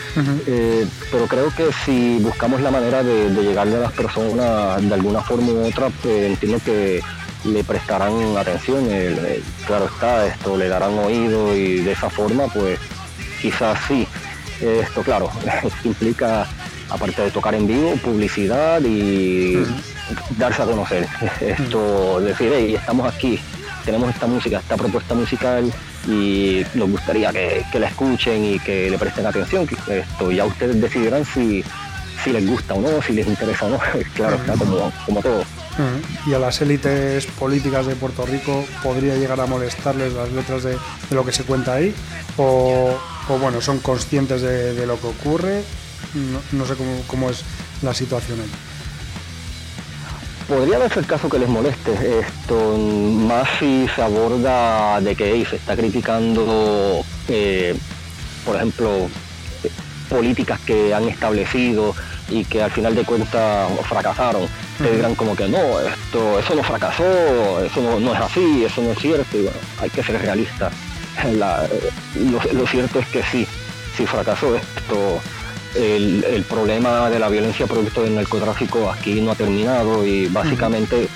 [0.46, 4.94] Eh, pero creo que si buscamos la manera de, de, llegarle a las personas de
[4.94, 7.02] alguna forma u otra, pues entiendo que
[7.45, 8.88] le prestarán atención,
[9.66, 12.78] claro está, esto le darán oído y de esa forma pues
[13.40, 14.07] quizás sí.
[14.61, 15.28] Esto claro,
[15.84, 16.47] implica
[16.88, 19.64] aparte de tocar en vivo, publicidad y
[20.38, 21.07] darse a conocer.
[21.40, 23.40] Esto, decir, hey, estamos aquí,
[23.84, 25.72] tenemos esta música, esta propuesta musical
[26.07, 29.66] y nos gustaría que, la escuchen y que le presten atención.
[29.88, 31.64] Esto ya ustedes decidirán si,
[32.22, 33.80] si les gusta o no, si les interesa o no.
[34.14, 35.45] claro, está como, como todo
[36.26, 40.76] y a las élites políticas de Puerto Rico podría llegar a molestarles las letras de,
[41.10, 41.94] lo que se cuenta ahí
[42.36, 42.94] o,
[43.40, 45.62] bueno, son conscientes de, lo que ocurre,
[46.52, 46.74] no, sé
[47.06, 47.44] cómo, es
[47.82, 48.50] la situación ahí.
[50.48, 55.56] Podría darse el caso que les moleste esto, más si se aborda de que se
[55.56, 57.74] está criticando, eh,
[58.44, 59.08] por ejemplo,
[60.10, 61.94] políticas que han establecido
[62.28, 64.42] y que al final de cuentas fracasaron
[64.82, 68.92] te dirán como que no, esto, eso no fracasó, eso no, es así, eso no
[68.92, 70.70] es cierto, y bueno, hay que ser realista.
[72.52, 73.46] lo, cierto es que sí,
[73.96, 75.20] sí fracasó esto.
[75.74, 81.08] El, problema de la violencia producto del narcotráfico aquí no ha terminado y básicamente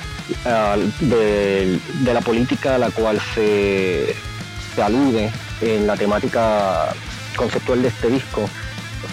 [1.01, 4.15] de, la política a la cual se,
[4.75, 6.95] se alude en la temática
[7.37, 8.49] conceptual de este disco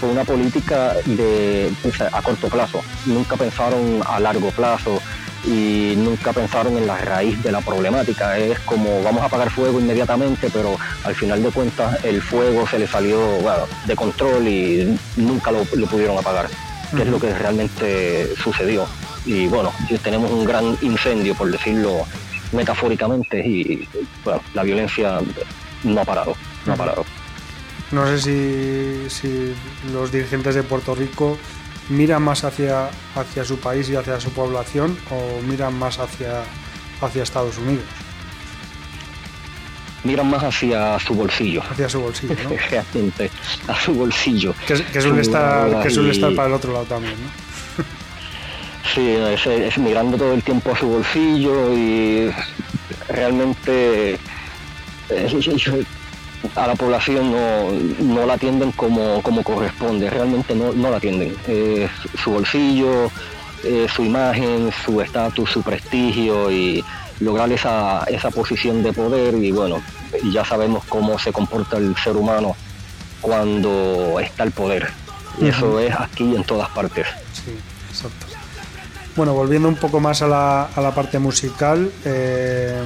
[0.03, 1.71] fue una política de,
[2.11, 2.81] a corto plazo.
[3.05, 5.01] Nunca pensaron a largo plazo
[5.47, 8.37] y nunca pensaron en la raíz de la problemática.
[8.37, 10.75] Es como vamos a apagar fuego inmediatamente, pero
[11.05, 13.17] al final de cuentas el fuego se le salió
[13.85, 16.49] de control y nunca lo, pudieron apagar,
[16.93, 18.85] que es lo que realmente sucedió.
[19.25, 19.71] Y bueno,
[20.03, 22.05] tenemos un gran incendio, por decirlo
[22.51, 23.87] metafóricamente, y
[24.25, 25.21] bueno, la violencia
[25.85, 26.35] no ha parado,
[26.65, 27.05] no ha parado.
[27.93, 29.53] No sé si, si
[29.93, 31.37] los dirigentes de Puerto Rico
[31.89, 36.43] miran más hacia, hacia su país y hacia su población o miran más hacia,
[37.01, 37.85] hacia Estados Unidos.
[40.03, 41.61] Miran más hacia su bolsillo.
[41.69, 42.49] Hacia su bolsillo, ¿no?
[42.69, 43.31] Realmente,
[43.67, 44.53] a su bolsillo.
[44.67, 47.83] Que, suele, estar, que suele estar para el otro lado también, ¿no?
[48.93, 52.29] Sí, es, mirando todo el tiempo a su bolsillo y
[53.07, 54.19] realmente
[56.55, 61.35] a la población no, la atienden como, corresponde, realmente no, la atienden.
[62.23, 63.11] su bolsillo,
[63.93, 66.83] su imagen, su estatus, su prestigio y
[67.19, 69.81] lograr esa, esa posición de poder y bueno,
[70.31, 72.55] ya sabemos cómo se comporta el ser humano
[73.21, 74.91] cuando está el poder.
[75.41, 77.07] Y eso es aquí en todas partes.
[77.33, 77.57] Sí,
[77.89, 78.27] exacto.
[79.15, 82.81] Bueno, volviendo un poco más a la, a la parte musical, eh,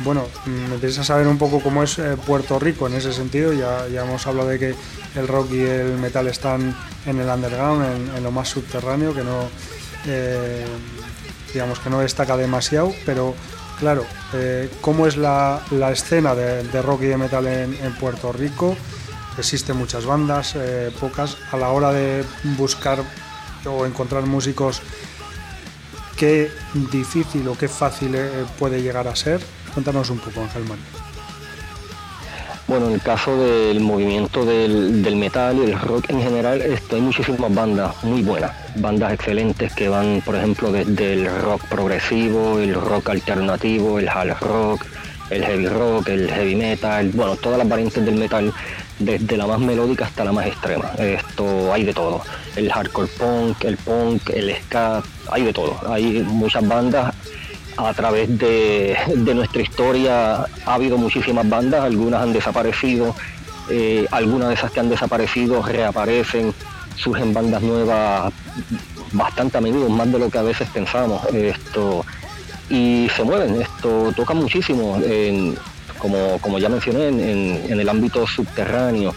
[0.00, 3.52] bueno, me interesa saber un poco cómo es eh, Puerto Rico en ese sentido.
[3.52, 4.74] Ya, hemos hablado de que
[5.14, 6.76] el rock y el metal están
[7.06, 9.48] en el underground, en, lo más subterráneo, que no,
[10.06, 10.64] eh,
[11.52, 13.34] digamos que no destaca demasiado, pero
[13.78, 14.04] claro,
[14.80, 18.76] ¿cómo es la, escena de, rock y de metal en, Puerto Rico?
[19.38, 20.56] Existen muchas bandas,
[21.00, 21.36] pocas.
[21.52, 22.24] A la hora de
[22.56, 23.02] buscar
[23.66, 24.82] o encontrar músicos
[26.16, 26.50] qué
[26.92, 29.40] difícil o qué fácil eh, puede llegar a ser.
[29.74, 30.62] Cuéntanos un poco, Ángel.
[32.66, 37.54] Bueno, en el caso del movimiento del, metal y el rock en general, hay muchísimas
[37.54, 43.10] bandas muy buenas, bandas excelentes que van, por ejemplo, desde el rock progresivo, el rock
[43.10, 44.86] alternativo, el hard rock,
[45.28, 48.52] el heavy rock, el heavy metal, bueno, todas las variantes del metal
[48.98, 50.90] desde la más melódica hasta la más extrema.
[50.98, 52.22] Esto hay de todo.
[52.56, 55.78] El hardcore punk, el punk, el ska, hay de todo.
[55.88, 57.14] Hay muchas bandas.
[57.76, 58.96] A través de,
[59.34, 63.14] nuestra historia ha habido muchísimas bandas, algunas han desaparecido,
[63.68, 66.54] eh, algunas de esas que han desaparecido reaparecen,
[66.96, 68.32] surgen bandas nuevas
[69.12, 71.24] bastante a menudo, más de lo que a veces pensamos.
[71.32, 72.04] Esto,
[72.70, 74.96] y se mueven, esto toca muchísimo.
[75.04, 75.56] En,
[76.40, 79.14] como, ya mencioné, en, el ámbito subterráneo.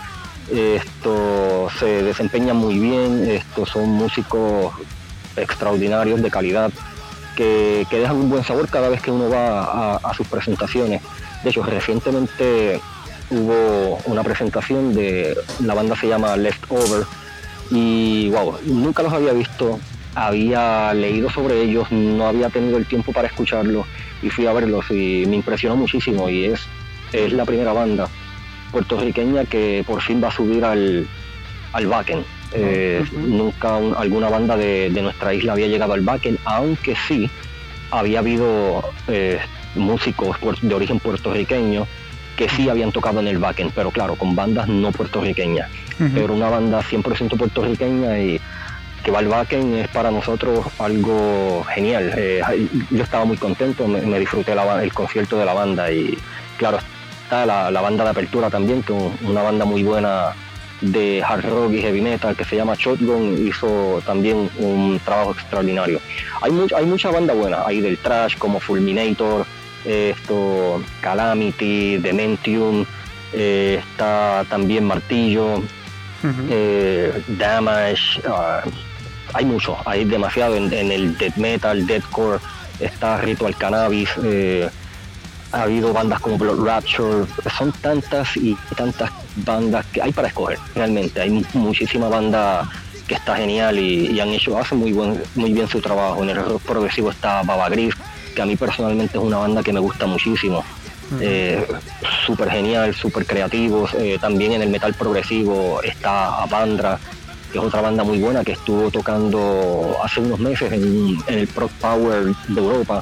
[0.51, 4.74] Esto se desempeña muy bien, estos son músicos
[5.36, 6.72] extraordinarios de calidad
[7.38, 11.02] que, dejan un buen sabor cada vez que uno va a, sus presentaciones.
[11.44, 12.82] De hecho, recientemente
[13.30, 17.06] hubo una presentación de la banda se llama Leftover
[17.70, 19.80] y wow, nunca los había visto,
[20.16, 23.86] había leído sobre ellos, no había tenido el tiempo para escucharlos
[24.24, 26.62] y fui a verlos y me impresionó muchísimo y es
[27.14, 28.10] es la primera banda
[28.72, 31.08] puertorriqueña que por fin va a subir al,
[31.74, 32.24] al Backen.
[32.54, 37.30] Eh, nunca alguna banda de, nuestra isla había llegado al Backen, aunque sí
[37.91, 39.39] había habido eh,
[39.76, 41.88] músicos de origen puertorriqueño
[42.36, 45.70] que sí habían tocado en el Backen, pero claro, con bandas no puertorriqueñas.
[46.14, 48.39] Pero una banda 100% puertorriqueña y
[49.04, 52.14] que va al Backen es para nosotros algo genial.
[52.16, 52.41] Eh,
[52.91, 56.16] yo estaba muy contento, me, disfruté el concierto de la banda y
[56.58, 56.78] claro,
[57.32, 60.34] la, banda de apertura también, que es una banda muy buena
[60.82, 65.99] de hard rock y heavy metal que se llama Shotgun, hizo también un trabajo extraordinario.
[66.41, 69.45] Hay, hay mucha banda buena, hay del trash como Fulminator,
[69.86, 72.86] esto, Calamity, Dementium,
[73.34, 75.63] eh, está también Martillo,
[76.49, 78.63] eh, Damage, ah,
[79.34, 82.39] hay mucho, hay demasiado en, el death metal, deathcore,
[82.80, 84.69] está Ritual Cannabis, eh,
[85.52, 87.26] ha habido bandas como Blood Rapture,
[87.58, 91.22] son tantas y tantas bandas que hay para escoger, realmente.
[91.22, 92.70] Hay muchísima banda
[93.08, 96.24] que está genial y, han hecho, hacen muy, buen, muy bien su trabajo.
[96.24, 97.95] En el rock progresivo está Baba Gris,
[98.36, 100.64] que a mí personalmente es una banda que me gusta muchísimo.
[101.22, 101.66] Eh,
[102.26, 103.93] súper genial, súper creativos.
[103.93, 107.00] Eh, también en el metal progresivo está Apandra,
[107.52, 111.48] que es otra banda muy buena que estuvo tocando hace unos meses en, en el
[111.48, 113.02] Prog Power de Europa.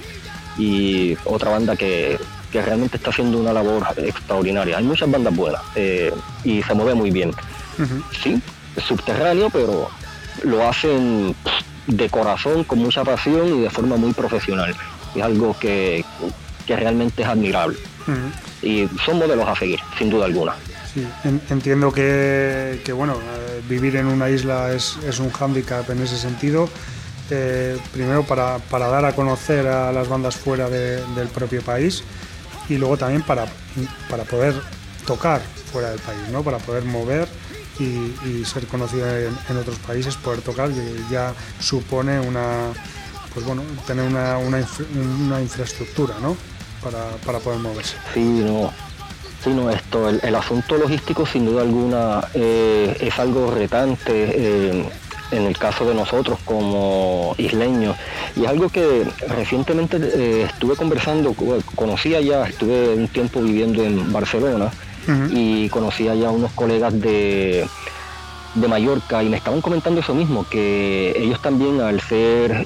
[0.57, 2.19] Y otra banda que
[2.55, 4.77] que realmente está haciendo una labor extraordinaria.
[4.77, 6.13] Hay muchas bandas buenas eh,
[6.45, 7.33] y se mueve muy bien.
[8.23, 8.41] Sí,
[8.87, 9.89] subterráneo, pero
[10.43, 11.35] lo hacen
[11.87, 14.73] de corazón, con mucha pasión y de forma muy profesional.
[15.13, 16.05] Es algo que,
[16.65, 17.77] realmente es admirable.
[18.61, 20.55] Y son modelos a seguir, sin duda alguna.
[20.93, 21.05] Sí,
[21.49, 26.69] entiendo que, bueno, eh, vivir en una isla es, un hándicap en ese sentido.
[27.31, 32.03] Eh, primero para, dar a conocer a las bandas fuera del propio país
[32.69, 33.45] y luego también para,
[34.09, 34.55] para poder
[35.05, 35.41] tocar
[35.71, 36.43] fuera del país, ¿no?
[36.43, 37.27] para poder mover
[37.79, 42.71] y, ser conocido en, otros países, poder tocar, que ya supone una,
[43.33, 46.37] pues bueno, tener una, una, infraestructura ¿no?
[46.81, 47.95] para, para poder moverse.
[48.13, 48.71] Sí, no.
[49.43, 54.89] Sí, no, esto, el, asunto logístico sin duda alguna eh, es algo retante eh,
[55.31, 57.95] en el caso de nosotros como isleños
[58.35, 61.33] y es algo que recientemente eh, estuve conversando,
[61.75, 64.71] conocía ya, estuve un tiempo viviendo en Barcelona
[65.29, 67.67] y conocía ya unos colegas de,
[68.55, 72.65] de Mallorca y me estaban comentando eso mismo, que ellos también al ser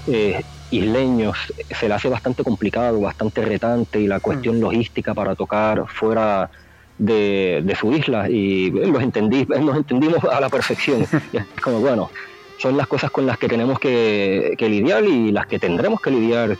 [0.71, 1.37] isleños
[1.77, 4.61] se le hace bastante complicado, bastante retante y la cuestión mm.
[4.61, 6.49] logística para tocar fuera
[6.97, 11.01] de, su isla y los entendí, nos entendimos a la perfección.
[11.33, 12.09] es como, bueno,
[12.59, 16.57] son las cosas con las que tenemos que, lidiar y las que tendremos que lidiar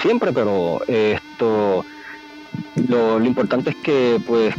[0.00, 1.84] siempre, pero esto,
[2.88, 4.54] lo, importante es que pues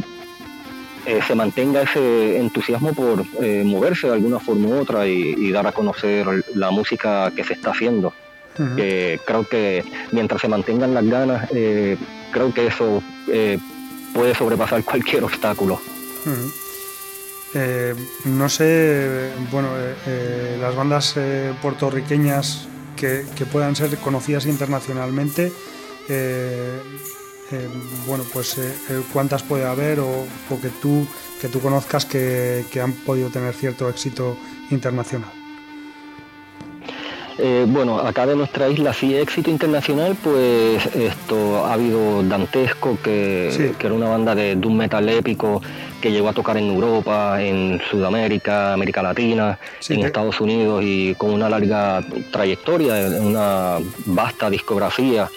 [1.04, 5.66] eh, se mantenga ese entusiasmo por eh, moverse de alguna forma u otra y, dar
[5.66, 8.12] a conocer la música que se está haciendo.
[8.56, 11.98] Creo que mientras se mantengan las ganas, eh,
[12.32, 13.58] creo que eso eh,
[14.14, 15.80] puede sobrepasar cualquier obstáculo.
[17.54, 17.94] Eh,
[18.24, 19.70] no sé, bueno,
[20.60, 21.14] las bandas
[21.62, 25.52] puertorriqueñas que, puedan ser conocidas internacionalmente,
[28.06, 28.56] bueno, pues
[29.12, 30.26] cuántas puede haber o,
[30.60, 31.06] que tú
[31.40, 34.36] que tú conozcas que han podido tener cierto éxito
[34.70, 35.45] internacional.
[37.38, 43.74] Eh, bueno, acá de nuestra isla sí éxito internacional, pues esto ha habido Dantesco, que,
[43.78, 45.60] era una banda de doom metal épico
[46.00, 49.58] que llegó a tocar en Europa, en Sudamérica, América Latina,
[49.88, 55.28] en Estados Unidos y con una larga trayectoria, una vasta discografía.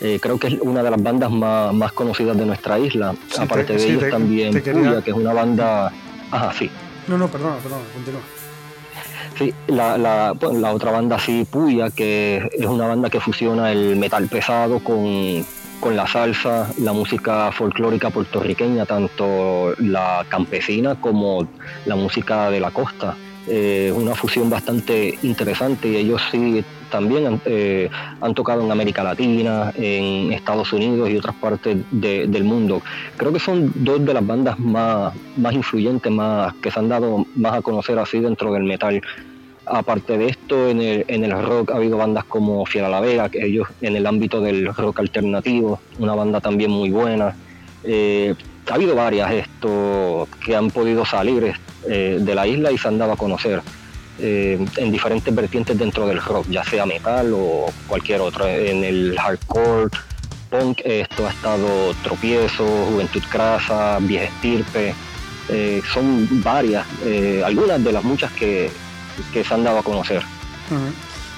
[0.00, 3.14] Eh, creo que es una de las bandas más, conocidas de nuestra isla.
[3.38, 5.92] Aparte de ellos también Puya, que es una banda...
[6.30, 6.70] Ajá, sí.
[7.08, 8.41] No, no, perdona, perdona, continúa.
[9.38, 13.96] Sí, la, la, la, otra banda sí, Puya, que es una banda que fusiona el
[13.96, 15.44] metal pesado con,
[15.94, 21.48] la salsa, la música folclórica puertorriqueña, tanto la campesina como
[21.86, 23.16] la música de la costa.
[23.48, 27.88] Eh, es una fusión bastante interesante y ellos sí también eh,
[28.20, 32.82] han tocado en América Latina, en Estados Unidos y otras partes del mundo.
[33.16, 37.26] Creo que son dos de las bandas más, más influyentes, más que se han dado
[37.34, 39.00] más a conocer así dentro del metal.
[39.64, 43.30] Aparte de esto, en el, en el rock ha habido bandas como Fiera la Vega,
[43.30, 47.34] que ellos en el ámbito del rock alternativo, una banda también muy buena.
[47.84, 48.34] Eh,
[48.70, 51.54] ha habido varias esto que han podido salir
[51.88, 53.62] eh, de la isla y se han dado a conocer.
[54.24, 58.46] Eh, en diferentes vertientes dentro del rock, ya sea metal o cualquier otro.
[58.46, 59.90] En el hardcore,
[60.48, 64.94] punk, esto ha estado Tropiezo, Juventud Crasa, Vieja Estirpe.
[65.48, 68.70] Eh, son varias, eh, algunas de las muchas que,
[69.32, 70.22] se han dado a conocer.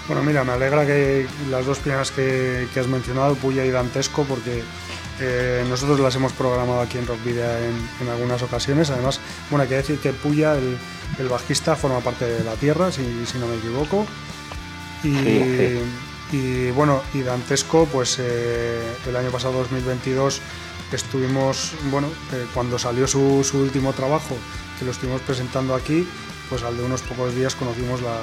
[0.06, 4.62] Bueno, mira, me alegra que las dos primeras que, has mencionado, Puya y Dantesco, porque
[5.68, 7.36] nosotros las hemos programado aquí en Rock en,
[8.00, 8.90] en, algunas ocasiones.
[8.90, 10.76] Además, bueno, hay que decir que Puya, el,
[11.18, 13.02] el bajista forma parte de la Tierra, si,
[13.38, 14.06] no me equivoco.
[16.32, 20.40] Y, bueno, y Dantesco, pues eh, el año pasado, 2022,
[20.92, 24.36] estuvimos, bueno, eh, cuando salió su, último trabajo,
[24.78, 26.08] que lo estuvimos presentando aquí,
[26.48, 28.18] pues al de unos pocos días conocimos la,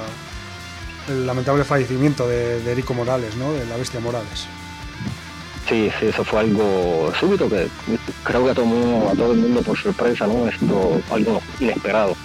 [1.08, 3.52] el lamentable fallecimiento de, de Erico Morales, ¿no?
[3.52, 4.46] de la bestia Morales.
[5.68, 7.68] Sí, sí, eso fue algo súbito que
[8.24, 10.48] creo que a todo, a todo el mundo por sorpresa, ¿no?
[10.48, 12.16] Esto algo inesperado.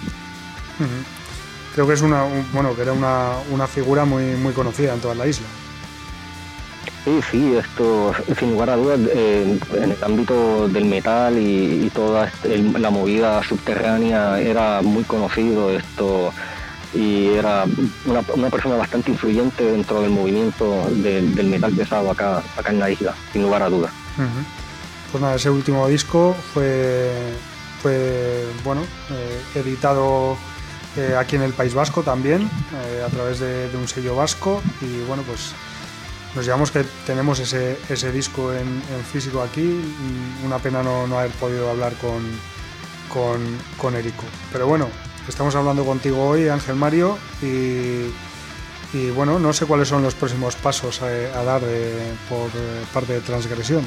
[1.74, 5.26] Creo que es una, bueno, que era una, figura muy, muy conocida en toda la
[5.26, 5.46] isla.
[7.04, 12.26] Sí, sí, esto sin lugar a dudas eh, en el ámbito del metal y, toda
[12.26, 16.32] este, la movida subterránea era muy conocido esto
[16.94, 17.64] y era
[18.06, 23.14] una, persona bastante influyente dentro del movimiento del metal pesado acá, acá en la isla,
[23.32, 23.92] sin lugar a dudas.
[25.10, 27.10] Pues nada, ese último disco fue,
[27.82, 30.36] fue bueno, eh, editado
[30.96, 34.62] eh, aquí en el País Vasco también, eh, a través de, un sello vasco.
[34.82, 35.52] Y bueno, pues
[36.34, 39.80] nos llevamos que tenemos ese, ese disco en, físico aquí.
[40.44, 42.22] Una pena no, no haber podido hablar con,
[43.08, 43.40] con,
[43.78, 44.24] con, Erico.
[44.52, 44.88] Pero bueno,
[45.28, 51.02] estamos hablando contigo hoy, Ángel Mario, y, bueno, no sé cuáles son los próximos pasos
[51.02, 51.60] a, dar
[52.28, 52.50] por
[52.92, 53.84] parte de Transgresión.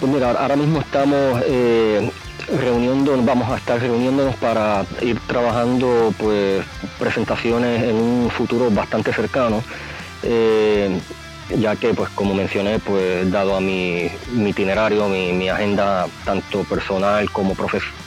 [0.00, 2.10] Pues mira, ahora mismo estamos eh,
[2.58, 6.64] reuniendo, vamos a estar reuniéndonos para ir trabajando pues
[6.98, 9.62] presentaciones en un futuro bastante cercano,
[10.22, 10.98] eh,
[11.56, 17.54] ya que pues como mencioné, pues dado a mi, itinerario, mi, agenda tanto personal como
[17.54, 18.03] profesional,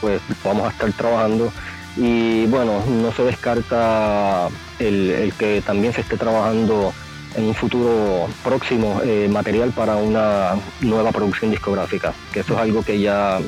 [0.00, 1.52] pues vamos a estar trabajando
[1.96, 6.92] y bueno, no se descarta el, el que también se esté trabajando
[7.36, 12.82] en un futuro próximo eh, material para una nueva producción discográfica, que eso es algo
[12.82, 13.40] que ya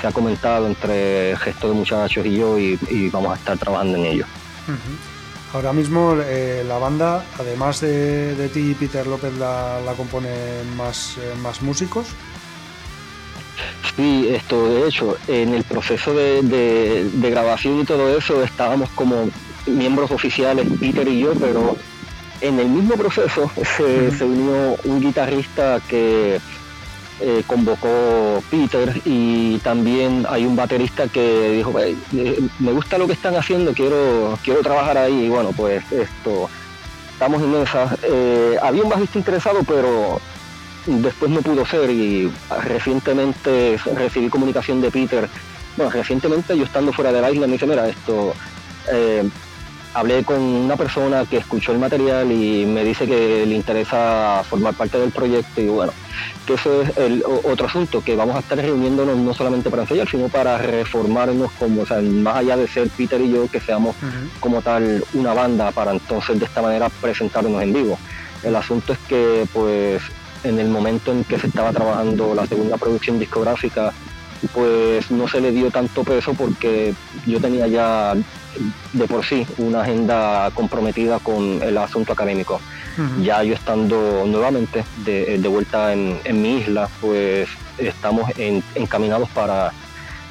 [0.00, 2.78] se ha comentado entre el gesto de muchachos y yo y,
[3.10, 4.26] vamos a estar trabajando en ello.
[5.52, 11.16] Ahora mismo eh, la banda, además de, ti y Peter López, la, la componen más,
[11.18, 12.06] eh, más músicos.
[13.96, 19.28] Sí, esto de hecho, en el proceso de, grabación y todo eso estábamos como
[19.66, 21.76] miembros oficiales, Peter y yo, pero
[22.40, 26.40] en el mismo proceso se, unió un guitarrista que
[27.20, 31.94] eh, convocó Peter y también hay un baterista que dijo, eh,
[32.58, 36.48] me gusta lo que están haciendo, quiero, quiero trabajar ahí y bueno, pues esto,
[37.12, 37.94] estamos en esa.
[38.02, 40.18] Eh, había un bajista interesado, pero
[40.86, 42.30] después no pudo ser y
[42.64, 45.28] recientemente recibí comunicación de Peter.
[45.76, 48.34] Bueno, recientemente yo estando fuera de la isla me dice, mira, esto,
[48.90, 49.28] eh,
[49.94, 54.74] hablé con una persona que escuchó el material y me dice que le interesa formar
[54.74, 55.92] parte del proyecto y bueno,
[56.46, 60.08] que eso es el otro asunto, que vamos a estar reuniéndonos no solamente para ensayar,
[60.08, 63.96] sino para reformarnos como, o sea, más allá de ser Peter y yo, que seamos
[64.38, 67.98] como tal una banda para entonces de esta manera presentarnos en vivo.
[68.42, 70.02] El asunto es que pues
[70.44, 73.92] en el momento en que se estaba trabajando la segunda producción discográfica,
[74.54, 76.94] pues no se le dio tanto peso porque
[77.26, 78.14] yo tenía ya
[78.92, 82.60] de por sí una agenda comprometida con el asunto académico.
[83.22, 88.30] Ya yo estando nuevamente de, vuelta en, mi isla, pues estamos
[88.74, 89.72] encaminados para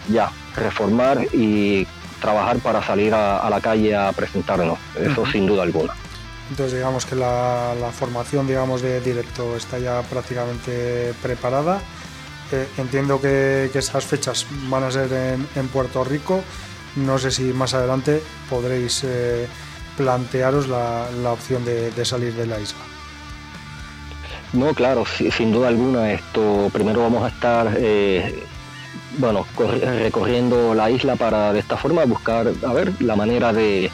[0.07, 1.87] ya reformar y
[2.21, 5.93] trabajar para salir a, la calle a presentarnos, eso sin duda alguna.
[6.49, 11.79] Entonces digamos que la, formación digamos de directo está ya prácticamente preparada.
[12.51, 15.11] Eh, entiendo que, esas fechas van a ser
[15.55, 16.41] en, Puerto Rico.
[16.95, 19.47] No sé si más adelante podréis eh,
[19.95, 22.79] plantearos la, opción de, salir de la isla.
[24.53, 26.11] No, claro, sin duda alguna.
[26.11, 28.43] Esto primero vamos a estar eh,
[29.19, 33.91] bueno recorriendo la isla para de esta forma buscar a ver la manera de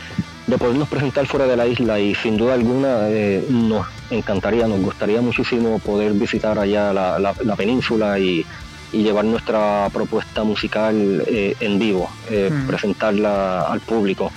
[0.48, 4.80] de podernos presentar fuera de la isla y sin duda alguna eh, nos encantaría, nos
[4.80, 8.46] gustaría muchísimo poder visitar allá la, península y,
[8.92, 14.32] llevar nuestra propuesta musical eh, en vivo, eh, presentarla al público,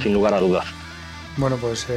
[0.00, 0.66] sin lugar a dudas.
[1.36, 1.88] Bueno, pues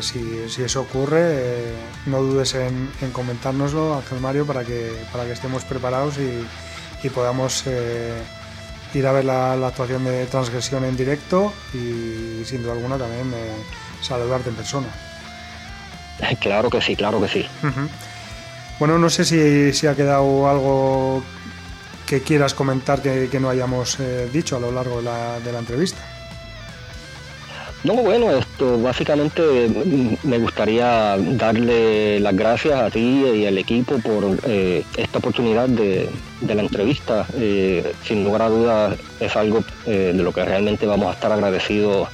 [0.00, 1.74] si, eso ocurre,
[2.06, 7.10] no dudes en, en, comentárnoslo, Ángel Mario, para que, para que estemos preparados y, y
[7.10, 7.64] podamos
[8.94, 13.52] ir a ver la, actuación de transgresión en directo y sin duda alguna también eh,
[14.00, 14.88] saludarte en persona.
[16.40, 17.46] Claro que sí, claro que sí.
[18.80, 21.22] Bueno, no sé si, ha quedado algo
[22.06, 26.17] que quieras comentar que, no hayamos eh, dicho a lo largo de la entrevista.
[27.84, 33.98] No, bueno, esto básicamente mm, me gustaría darle las gracias a ti y al equipo
[33.98, 36.10] por eh, esta oportunidad de,
[36.40, 37.26] la entrevista.
[37.34, 41.30] Eh, sin lugar a dudas es algo eh, de lo que realmente vamos a estar
[41.30, 42.08] agradecidos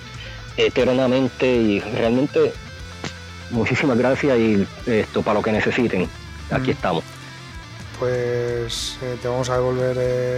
[0.57, 2.53] eternamente y realmente
[3.51, 6.09] muchísimas gracias y esto para lo que necesiten.
[6.51, 6.75] Aquí mm.
[6.75, 7.05] estamos.
[7.99, 9.97] Pues te vamos a devolver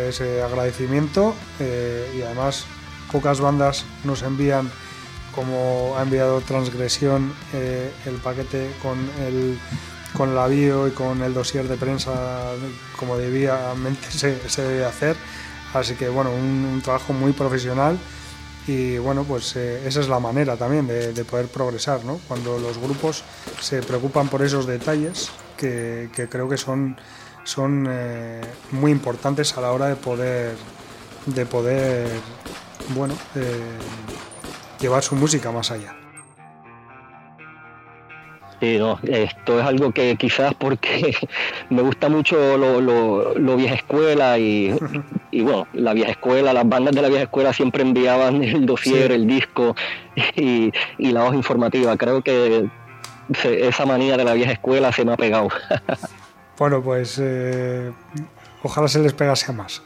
[0.09, 2.67] ese agradecimiento y además
[3.11, 4.71] pocas bandas nos envían
[5.37, 9.59] como ha enviado Transgresión eh, el paquete con el
[10.17, 12.53] con la bio y con el dossier de prensa
[12.99, 15.15] como debidamente se, se debe hacer.
[15.75, 17.99] Así que bueno, un, trabajo muy profesional
[18.67, 22.19] y bueno, pues eh, esa es la manera también de, poder progresar, ¿no?
[22.27, 23.25] Cuando los grupos
[23.61, 26.97] se preocupan por esos detalles que, creo que son,
[27.45, 28.41] son eh,
[28.73, 30.57] muy importantes a la hora de poder,
[31.27, 32.09] de poder
[32.95, 33.15] bueno,
[34.81, 35.95] llevar su música más allá.
[38.61, 41.15] Sí, no, esto es algo que quizás porque
[41.71, 44.71] me gusta mucho lo, vieja escuela y,
[45.33, 49.27] bueno, la vieja escuela, las bandas de la vieja escuela siempre enviaban el dossier, el
[49.27, 49.77] disco
[50.37, 51.97] y, la hoja informativa.
[51.97, 52.69] Creo que
[53.45, 55.49] esa manía de la vieja escuela se me ha pegado.
[56.59, 57.93] Bueno, pues eh,
[58.63, 59.83] ojalá se les pegase a más.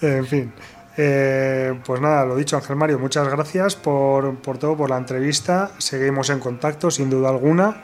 [0.00, 0.52] en fin.
[0.98, 5.70] Eh, pues nada, lo dicho, Ángel Mario, muchas gracias por, todo, por la entrevista.
[5.78, 7.82] Seguimos en contacto, sin duda alguna.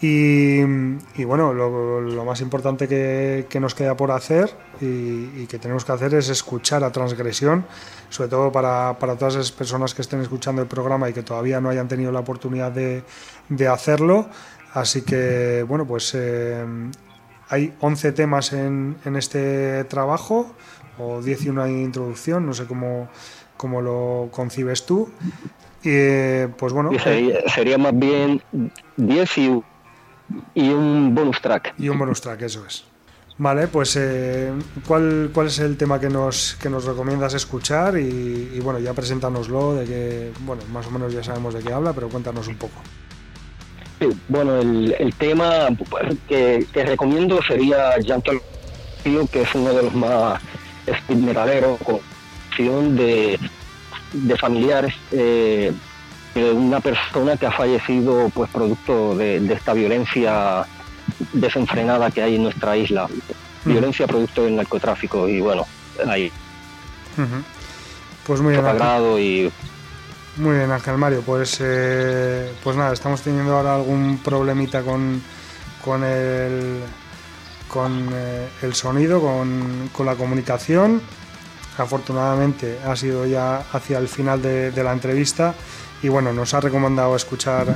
[0.00, 0.62] Y,
[1.24, 4.50] bueno, lo, más importante que, nos queda por hacer
[4.80, 7.64] y, que tenemos que hacer es escuchar a Transgresión,
[8.10, 11.70] sobre todo para, todas esas personas que estén escuchando el programa y que todavía no
[11.70, 13.04] hayan tenido la oportunidad de,
[13.68, 14.28] hacerlo.
[14.74, 16.62] Así que, bueno, pues eh,
[17.48, 20.54] hay 11 temas en, en este trabajo
[20.98, 23.08] o 10 y una introducción, no sé cómo,
[23.56, 25.10] como lo concibes tú.
[25.82, 26.90] Y pues bueno.
[26.98, 28.42] sería, más bien
[28.96, 29.62] 10 y,
[30.54, 31.74] y, un bonus track.
[31.78, 32.84] Y un bonus track, eso es.
[33.38, 34.50] Vale, pues eh,
[34.86, 37.98] ¿cuál, ¿cuál es el tema que nos, que nos recomiendas escuchar?
[37.98, 41.92] Y, bueno, ya preséntanoslo, de que, bueno, más o menos ya sabemos de qué habla,
[41.92, 42.80] pero cuéntanos un poco.
[44.00, 45.68] Sí, bueno, el, el tema
[46.28, 48.32] que, que, recomiendo sería Llanto
[49.30, 50.42] que es uno de los más
[50.86, 52.00] estigmeraderos, con
[52.96, 53.38] de,
[54.12, 55.72] de familiares eh,
[56.34, 60.66] de una persona que ha fallecido pues producto de, esta violencia
[61.32, 63.08] desenfrenada que hay en nuestra isla.
[63.64, 65.66] Violencia producto del narcotráfico y bueno,
[66.06, 66.30] ahí.
[68.26, 68.64] Pues muy bien.
[69.18, 69.50] y
[70.36, 71.22] muy bien, Ángel Mario.
[71.24, 75.22] Pues, eh, pues nada, estamos teniendo ahora algún problemita con,
[75.82, 76.82] con el
[77.68, 81.00] con eh, el sonido, con, la comunicación.
[81.78, 85.54] Afortunadamente ha sido ya hacia el final de, la entrevista
[86.02, 87.74] y bueno, nos ha recomendado escuchar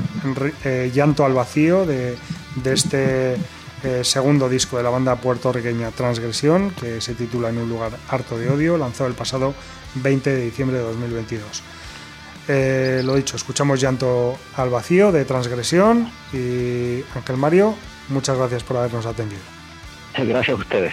[0.64, 2.16] eh, Llanto al Vacío de,
[2.64, 3.34] este
[3.82, 8.38] eh, segundo disco de la banda puertorriqueña Transgresión, que se titula En un lugar harto
[8.38, 9.54] de odio, lanzado el pasado
[9.96, 11.62] 20 de diciembre de 2022.
[13.04, 17.74] lo dicho, escuchamos Llanto al Vacío de Transgresión y Ángel Mario,
[18.08, 19.59] muchas gracias por habernos atendido.
[20.26, 20.92] Gracias a ustedes.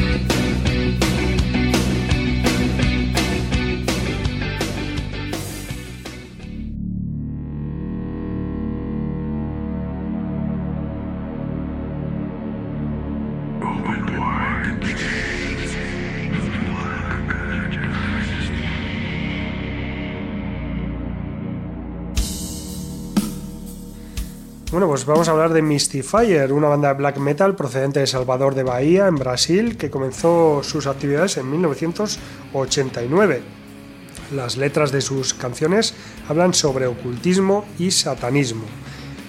[25.01, 28.61] Pues vamos a hablar de Mystifier, una banda de black metal procedente de Salvador de
[28.61, 33.41] Bahía, en Brasil, que comenzó sus actividades en 1989.
[34.35, 35.95] Las letras de sus canciones
[36.29, 38.65] hablan sobre ocultismo y satanismo.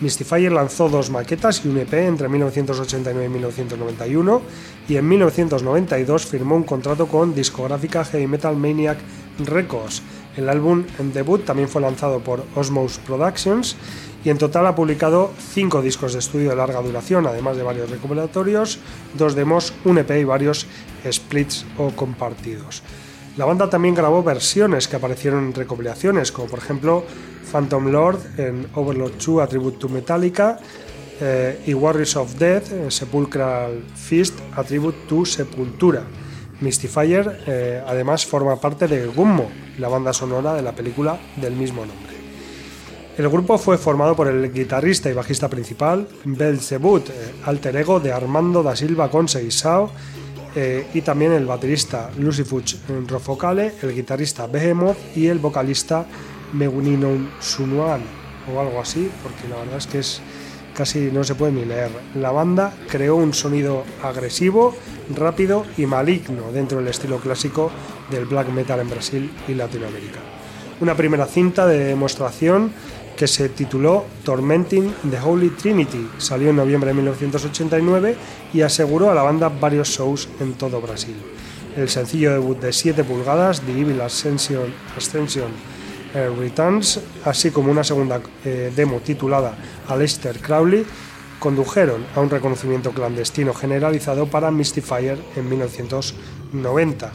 [0.02, 4.42] Mystifier lanzó dos maquetas y un EP entre 1989 y 1991
[4.90, 8.98] y en 1992 firmó un contrato con discográfica Heavy Metal Maniac
[9.38, 10.02] Records.
[10.36, 13.76] El álbum en debut también fue lanzado por Osmose Productions
[14.24, 17.90] y en total ha publicado cinco discos de estudio de larga duración, además de varios
[17.90, 18.78] recopilatorios,
[19.14, 20.66] dos demos, un EP y varios
[21.10, 22.82] splits o compartidos.
[23.36, 27.04] La banda también grabó versiones que aparecieron en recopilaciones, como por ejemplo
[27.50, 30.58] Phantom Lord en Overlord 2 A Tribute to Metallica
[31.20, 36.04] eh, y Warriors of Death en Sepulchral Feast A Tribute to Sepultura.
[36.62, 41.84] Mystifier eh, además forma parte de Gummo, la banda sonora de la película del mismo
[41.84, 42.12] nombre.
[43.18, 47.12] El grupo fue formado por el guitarrista y bajista principal, Belzebut, eh,
[47.44, 49.90] alter ego de Armando da Silva Conce y Sao,
[50.54, 52.76] eh, y también el baterista Lucifuch
[53.08, 56.06] Rofocale, el guitarrista Behemoth y el vocalista
[56.52, 57.08] Megunino
[57.40, 58.02] Sunuan,
[58.50, 60.22] o algo así, porque la verdad es que es
[60.74, 61.90] casi no se puede ni leer.
[62.14, 64.74] La banda creó un sonido agresivo,
[65.14, 67.70] rápido y maligno dentro del estilo clásico
[68.10, 70.20] del black metal en Brasil y Latinoamérica.
[70.80, 72.72] Una primera cinta de demostración
[73.16, 76.08] que se tituló Tormenting the Holy Trinity.
[76.18, 78.16] Salió en noviembre de 1989
[78.52, 81.14] y aseguró a la banda varios shows en todo Brasil.
[81.76, 85.50] El sencillo debut de 7 pulgadas, The Evil Ascension, Ascension
[86.14, 89.56] Returns, así como una segunda eh, demo titulada
[89.88, 90.84] Aleister Crowley,
[91.38, 97.12] condujeron a un reconocimiento clandestino generalizado para Mystifier en 1990.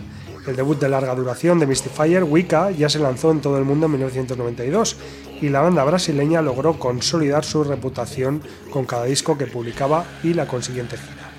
[0.47, 3.85] El debut de larga duración de Mystifier, Wicca, ya se lanzó en todo el mundo
[3.85, 4.95] en 1992
[5.41, 8.41] y la banda brasileña logró consolidar su reputación
[8.71, 11.31] con cada disco que publicaba y la consiguiente gira.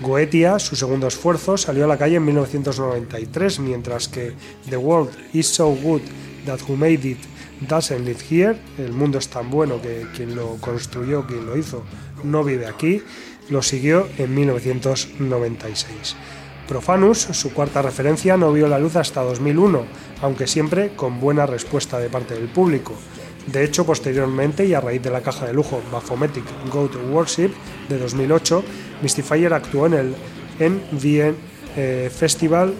[0.00, 4.32] Goetia, su segundo esfuerzo, salió a la calle en 1993, mientras que
[4.70, 6.00] The World is so good
[6.46, 7.18] that who made it
[7.68, 11.84] doesn't live here, el mundo es tan bueno que quien lo construyó, quien lo hizo,
[12.24, 13.02] no vive aquí,
[13.50, 16.16] lo siguió en 1996.
[16.68, 19.84] Profanus, su cuarta referencia, no vio la luz hasta 2001,
[20.22, 22.94] aunque siempre con buena respuesta de parte del público.
[23.46, 27.50] De hecho, posteriormente y a raíz de la caja de lujo Baphometic Goat Worship
[27.88, 28.62] de 2008,
[29.02, 30.14] Mystifier actuó en el
[30.60, 31.34] NVN
[31.76, 32.74] eh, Festival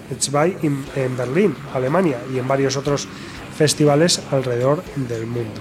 [0.63, 3.09] en Berlín, Alemania, y en varios otros
[3.61, 5.61] festivales alrededor del mundo.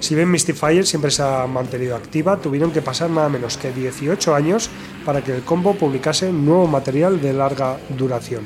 [0.00, 4.34] Si bien Mystifier siempre se ha mantenido activa, tuvieron que pasar nada menos que 18
[4.34, 4.68] años
[5.04, 8.42] para que el combo publicase nuevo material de larga duración.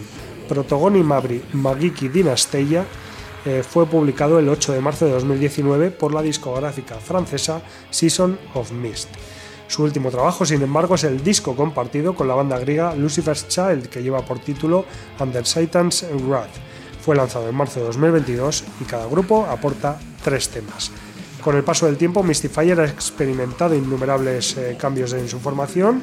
[0.47, 2.85] Protogoni Mabri Magiki Dinasteia
[3.47, 8.73] eh, fue publicado el 8 de marzo de 2019 por la discográfica francesa Season of
[8.73, 9.09] Mist.
[9.69, 13.89] Su último trabajo, sin embargo, es el disco compartido con la banda griega Lucifer's Child,
[13.89, 14.85] que lleva por título
[15.19, 16.73] Under Satan's Wrath.
[17.03, 20.93] Fue lanzado en marzo de 2022 y cada grupo aporta tres temas.
[21.43, 26.03] Con el paso del tiempo, Mystifier ha experimentado innumerables eh, cambios en su formación.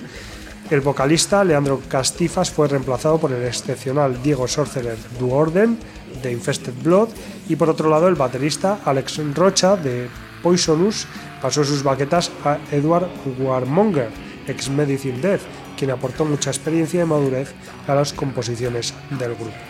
[0.70, 5.80] El vocalista Leandro Castifas fue reemplazado por el excepcional Diego Sorcerer Duorden
[6.22, 7.08] de Infested Blood
[7.48, 10.10] y por otro lado el baterista Alex Rocha de
[10.44, 11.08] Poisonous
[11.42, 13.08] pasó sus baquetas a Edward
[13.40, 14.10] Warmonger,
[14.46, 15.42] ex Medicine Death,
[15.78, 17.54] quien aportó mucha experiencia y madurez
[17.88, 19.69] a las composiciones del grupo.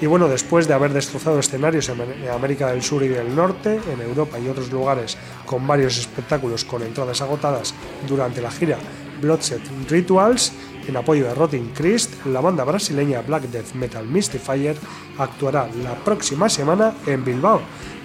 [0.00, 4.00] Y bueno, después de haber destrozado escenarios en América del Sur y del Norte, en
[4.00, 5.16] Europa y otros lugares
[5.46, 7.74] con varios espectáculos con entradas agotadas
[8.06, 8.78] durante la gira
[9.22, 10.52] Bloodshed Rituals,
[10.86, 14.76] en apoyo de Rotting Christ, la banda brasileña Black Death Metal Mystifier
[15.18, 17.60] actuará la próxima semana en Bilbao,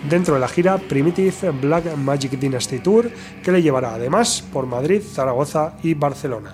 [0.10, 3.12] dentro de la gira Primitive Black Magic Dynasty Tour,
[3.44, 6.54] que le llevará además por Madrid, Zaragoza y Barcelona.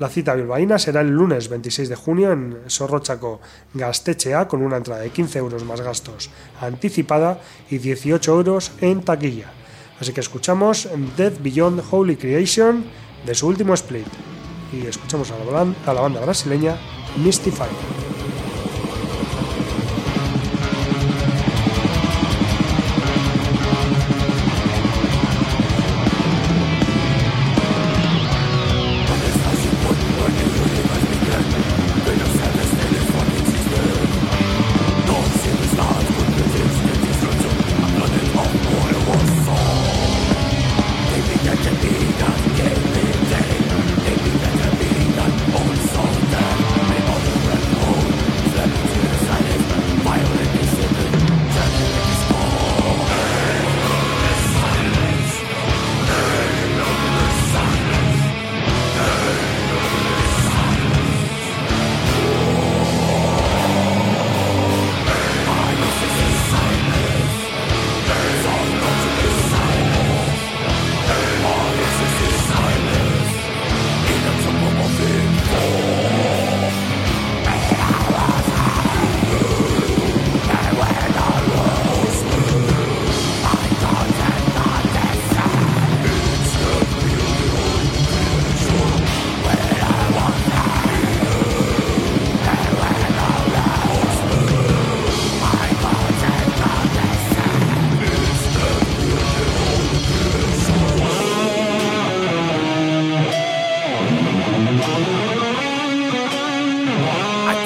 [0.00, 3.38] La cita bilbaína será el lunes 26 de junio en Sorrochaco
[3.74, 9.52] Gastechea con una entrada de 15 euros más gastos anticipada y 18 euros en taquilla.
[10.00, 12.82] Así que escuchamos Death Beyond Holy Creation
[13.26, 14.08] de su último split
[14.72, 16.78] y escuchamos a la, a la banda brasileña
[17.22, 17.68] Mystify.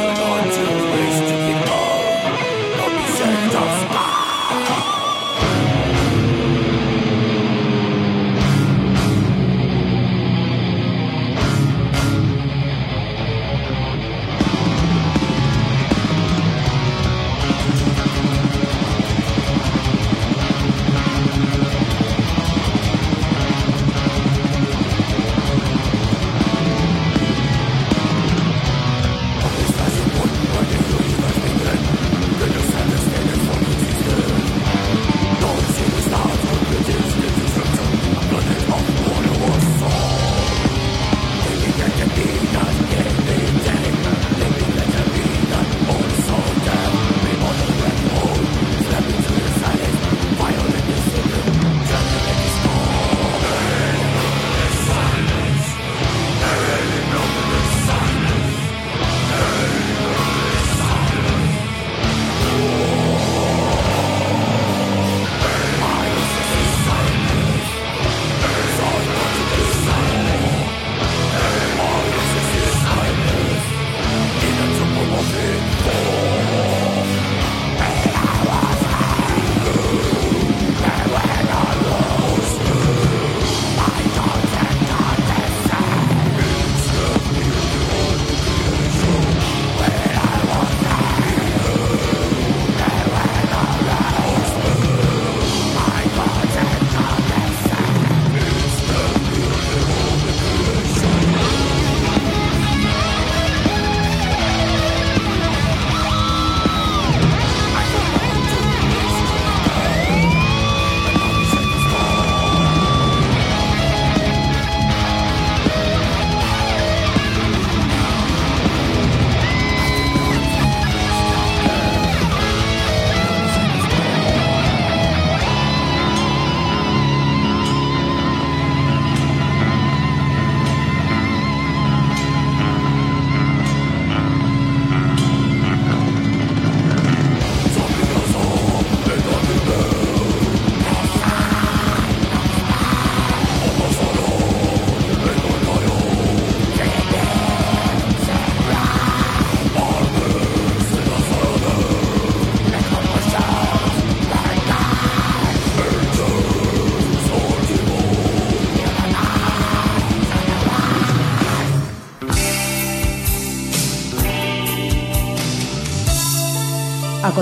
[0.02, 0.83] 有道理。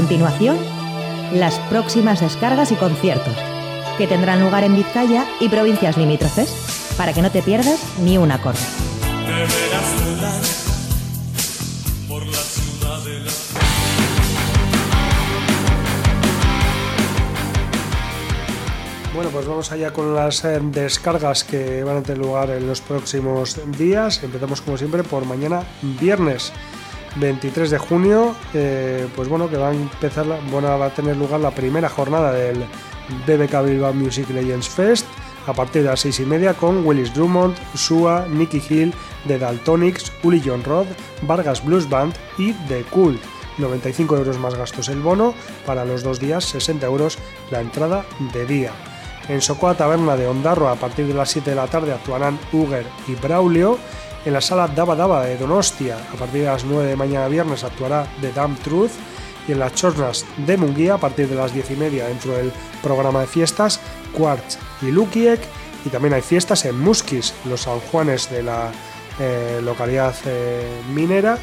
[0.02, 0.58] Continuación,
[1.32, 3.36] las próximas descargas y conciertos,
[3.96, 8.32] que tendrán lugar en Vizcaya y provincias limítrofes, para que no te pierdas ni un
[8.32, 8.58] acorde.
[19.14, 22.80] Bueno, pues vamos allá con las eh, descargas que van a tener lugar en los
[22.80, 24.20] próximos días.
[24.24, 26.52] Empezamos como siempre por mañana viernes
[27.16, 28.34] 23 de junio.
[28.54, 32.32] Eh, pues bueno, que va a empezar, bueno, va a tener lugar la primera jornada
[32.32, 32.64] del
[33.26, 35.06] BBK Bilbao Music Legends Fest
[35.46, 38.94] a partir de las 6 y media con Willis Drummond, Sua, Nicky Hill,
[39.26, 40.86] The Daltonics, Uli John Rod,
[41.22, 43.20] Vargas Blues Band y The Cult.
[43.58, 45.34] 95 euros más gastos el bono,
[45.66, 47.18] para los dos días 60 euros
[47.50, 48.72] la entrada de día.
[49.28, 52.86] En Socoa Taberna de Ondarro a partir de las 7 de la tarde actuarán Uger
[53.06, 53.78] y Braulio.
[54.24, 57.64] En la sala Daba Daba de Donostia a partir de las 9 de mañana viernes
[57.64, 58.92] actuará The Damn Truth.
[59.48, 62.52] Y en las Chornas de Munguía a partir de las 10 y media dentro del
[62.80, 63.80] programa de fiestas
[64.16, 65.40] Quartz y Lukiek.
[65.84, 68.70] Y también hay fiestas en Muskis, los San Juanes de la
[69.18, 71.36] eh, localidad eh, minera,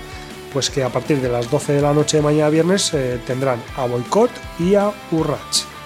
[0.54, 3.62] pues que a partir de las 12 de la noche de mañana viernes eh, tendrán
[3.76, 5.79] a Boicot y a Urrach.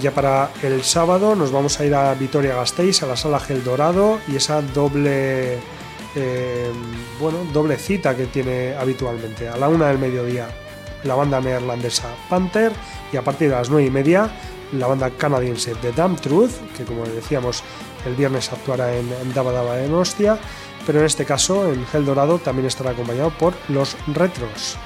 [0.00, 3.62] Ya para el sábado nos vamos a ir a Vitoria Gasteiz, a la sala Gel
[3.62, 5.58] Dorado y esa doble,
[6.16, 6.72] eh,
[7.20, 9.48] bueno, doble cita que tiene habitualmente.
[9.48, 10.48] A la una del mediodía
[11.04, 12.72] la banda neerlandesa Panther
[13.12, 14.30] y a partir de las nueve y media
[14.72, 17.62] la banda canadiense The Damn Truth, que como decíamos
[18.04, 20.38] el viernes actuará en, Daba Daba de Nostia,
[20.86, 24.76] pero en este caso en Gel Dorado también estará acompañado por los Retros.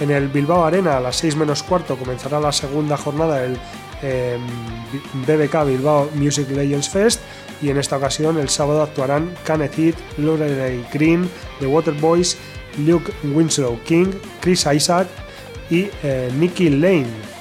[0.00, 3.58] En el Bilbao Arena a las 6 menos cuarto comenzará la segunda jornada del
[4.02, 7.20] BBK Bilbao Music Legends Fest
[7.62, 11.30] y en esta ocasión el sábado actuarán Kenneth Heath, Lorelei Green,
[11.60, 12.36] The Waterboys,
[12.78, 14.06] Luke Winslow King,
[14.40, 15.06] Chris Isaac
[15.70, 17.32] y eh, Nicky Lane.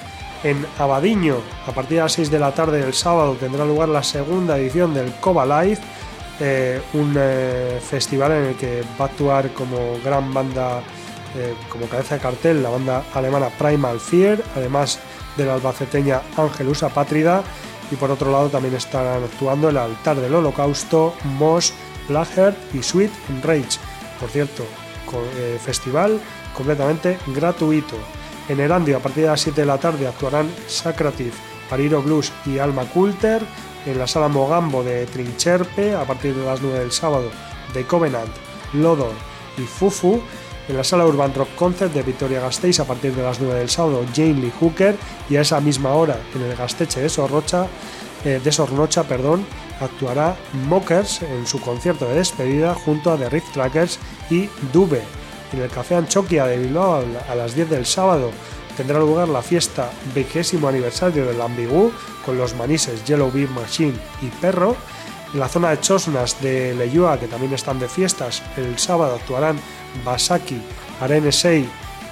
[0.43, 4.01] En Abadiño, a partir de las 6 de la tarde del sábado, tendrá lugar la
[4.01, 5.79] segunda edición del Coba Live,
[6.39, 10.81] eh, un eh, festival en el que va a actuar como gran banda,
[11.69, 14.99] como cabeza de cartel, la banda alemana Primal Fear, además
[15.37, 17.43] de la albaceteña Angelusa Pátrida
[17.91, 21.73] y por otro lado también estarán actuando el altar del holocausto, Moss,
[22.07, 23.11] Blackheart y Sweet
[23.43, 23.79] Rage.
[24.19, 24.63] Por cierto,
[25.37, 26.19] eh, festival
[26.55, 27.95] completamente gratuito.
[28.47, 31.33] En Erandio a partir de las 7 de la tarde actuarán Sacrative,
[31.69, 33.41] Pariro Blues y Alma Coulter.
[33.85, 37.31] En la sala Mogambo de Trincherpe a partir de las 9 del sábado
[37.73, 38.29] de Covenant,
[38.73, 39.13] Lodor
[39.57, 40.21] y Fufu
[40.71, 43.69] en la sala Urban Rock Concert de Victoria Gasteiz a partir de las 9 del
[43.69, 44.95] sábado Jane Lee Hooker
[45.29, 47.67] y a esa misma hora en el Gasteche de Sorrocha,
[48.23, 49.45] eh, de Sornocha perdón,
[49.81, 50.37] actuará
[50.69, 53.99] Mockers en su concierto de despedida junto a The Rift Trackers
[54.29, 55.01] y Dube.
[55.51, 58.31] En el Café Anchoquia de Bilbao a las 10 del sábado
[58.77, 61.91] tendrá lugar la fiesta vigésimo aniversario del Ambigú
[62.25, 64.77] con los manises Yellow Beer Machine y Perro.
[65.33, 69.59] En la zona de Chosnas de Leyua, que también están de fiestas, el sábado actuarán
[70.03, 70.61] Basaki,
[70.99, 71.67] Arenesei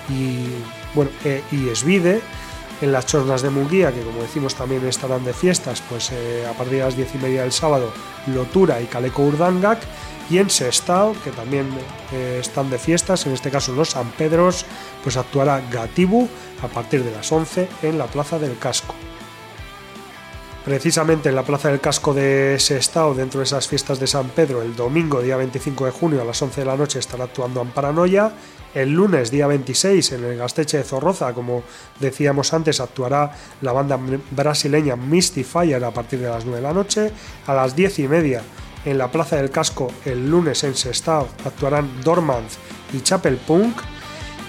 [0.10, 0.48] y,
[0.94, 2.22] bueno, e, y Esvide.
[2.82, 6.54] En las chornas de Munguía, que como decimos también estarán de fiestas, pues eh, a
[6.54, 7.92] partir de las diez y media del sábado,
[8.28, 9.80] Lotura y Caleco Urdangak.
[10.30, 11.68] Y en Sestao, que también
[12.14, 14.66] eh, están de fiestas, en este caso los San Pedros,
[15.04, 16.30] pues actuará Gatibu
[16.62, 18.96] a partir de las 11 en la Plaza del Casco.
[20.70, 24.62] Precisamente en la Plaza del Casco de Sestao, dentro de esas fiestas de San Pedro,
[24.62, 28.32] el domingo, día 25 de junio, a las 11 de la noche, estará actuando Amparanoia.
[28.76, 31.64] El lunes, día 26, en el Gasteche de Zorroza, como
[32.00, 33.32] decíamos antes, actuará
[33.62, 37.12] la banda brasileña Misty Fire a partir de las 9 de la noche.
[37.48, 38.44] A las 10 y media,
[38.86, 42.48] en la Plaza del Casco, el lunes en Sestao, actuarán Dormant
[42.94, 43.76] y Chapel Punk.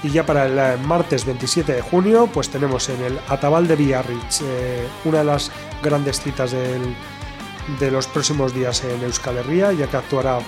[0.02, 3.76] Y ya para el eh, martes 27 de junio, pues tenemos en el Atabal de
[3.76, 5.50] Villarrich eh, una de las
[5.82, 10.38] grandes citas de los próximos días en Euskal Herria, ya que actuará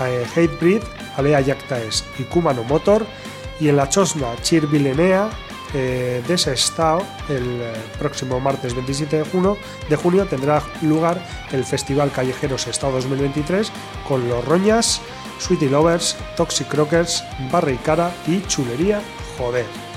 [0.00, 0.82] eh, Hatebreed,
[1.16, 3.06] Alea Yactaes y Kumano Motor.
[3.58, 5.28] Y en la Chosna Chirvilenea
[5.74, 7.62] eh, de Sestao, el
[7.98, 9.58] próximo martes 27 de junio,
[9.88, 11.22] de junio tendrá lugar
[11.52, 13.70] el Festival Callejero Sestao 2023
[14.08, 15.00] con los Roñas,
[15.38, 17.22] Sweetie Lovers, Toxic Rockers,
[17.52, 19.02] Barry Cara y Chulería
[19.36, 19.89] Joder.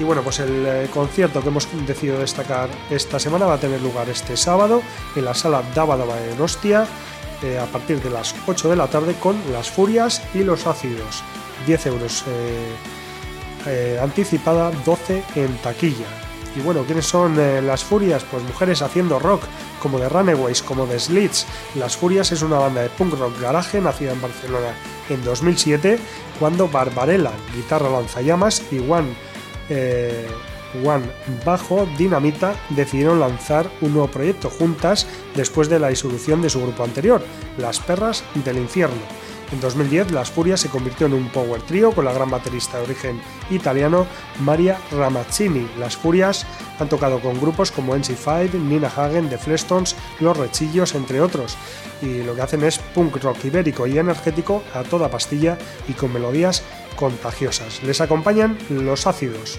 [0.00, 3.82] Y bueno, pues el eh, concierto que hemos decidido destacar esta semana va a tener
[3.82, 4.80] lugar este sábado
[5.14, 6.86] en la sala Daba Daba en Ostia
[7.42, 11.22] eh, a partir de las 8 de la tarde con Las Furias y Los Ácidos.
[11.66, 12.24] 10 euros
[13.66, 16.06] eh, anticipada, 12 en taquilla.
[16.56, 17.36] Y bueno, ¿quiénes son
[17.66, 18.24] Las Furias?
[18.28, 19.42] Pues mujeres haciendo rock,
[19.82, 21.46] como de Runaways, como de Slits.
[21.74, 24.72] Las Furias es una banda de punk rock garaje nacida en Barcelona
[25.10, 25.98] en 2007,
[26.40, 29.14] cuando Barbarella, guitarra lanzallamas, y Juan
[29.70, 30.26] eh,
[30.84, 31.06] One
[31.44, 36.84] bajo Dinamita decidieron lanzar un nuevo proyecto juntas después de la disolución de su grupo
[36.84, 37.22] anterior,
[37.58, 39.00] Las Perras del Infierno.
[39.52, 42.84] En 2010, Las Furias se convirtió en un power trio con la gran baterista de
[42.84, 43.20] origen
[43.50, 44.06] italiano
[44.38, 45.68] Maria Ramazzini.
[45.76, 46.46] Las Furias
[46.78, 51.56] han tocado con grupos como NC5, Nina Hagen, The Flestons, Los Rechillos, entre otros,
[52.00, 56.12] y lo que hacen es punk rock ibérico y energético a toda pastilla y con
[56.12, 56.62] melodías
[57.00, 57.82] contagiosas.
[57.82, 59.58] Les acompañan Los Ácidos.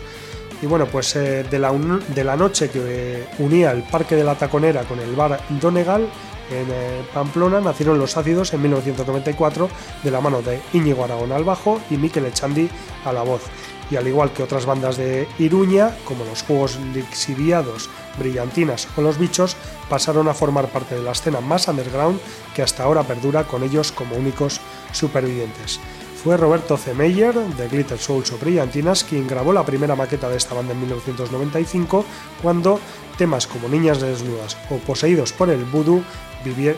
[0.62, 4.36] Y bueno, pues eh, de, la de, la noche que unía el Parque de la
[4.36, 6.08] Taconera con el bar Donegal,
[6.52, 9.70] en eh, Pamplona nacieron Los Ácidos en 1994
[10.04, 12.70] de la mano de Íñigo Aragón al bajo y Miquel Echandi
[13.06, 13.42] a la voz.
[13.90, 17.90] Y al igual que otras bandas de Iruña, como los Juegos Lixiviados,
[18.20, 19.58] Brillantinas o Los Bichos,
[19.90, 22.20] pasaron a formar parte de la escena más underground
[22.56, 24.62] que hasta ahora perdura con ellos como únicos
[24.94, 25.80] supervivientes.
[26.24, 26.94] Fue Roberto C.
[26.94, 30.80] Meyer, de Glitter Souls o Brillantinas, quien grabó la primera maqueta de esta banda en
[30.82, 32.06] 1995,
[32.44, 32.80] cuando
[33.18, 36.04] temas como Niñas desnudas o Poseídos por el Voodoo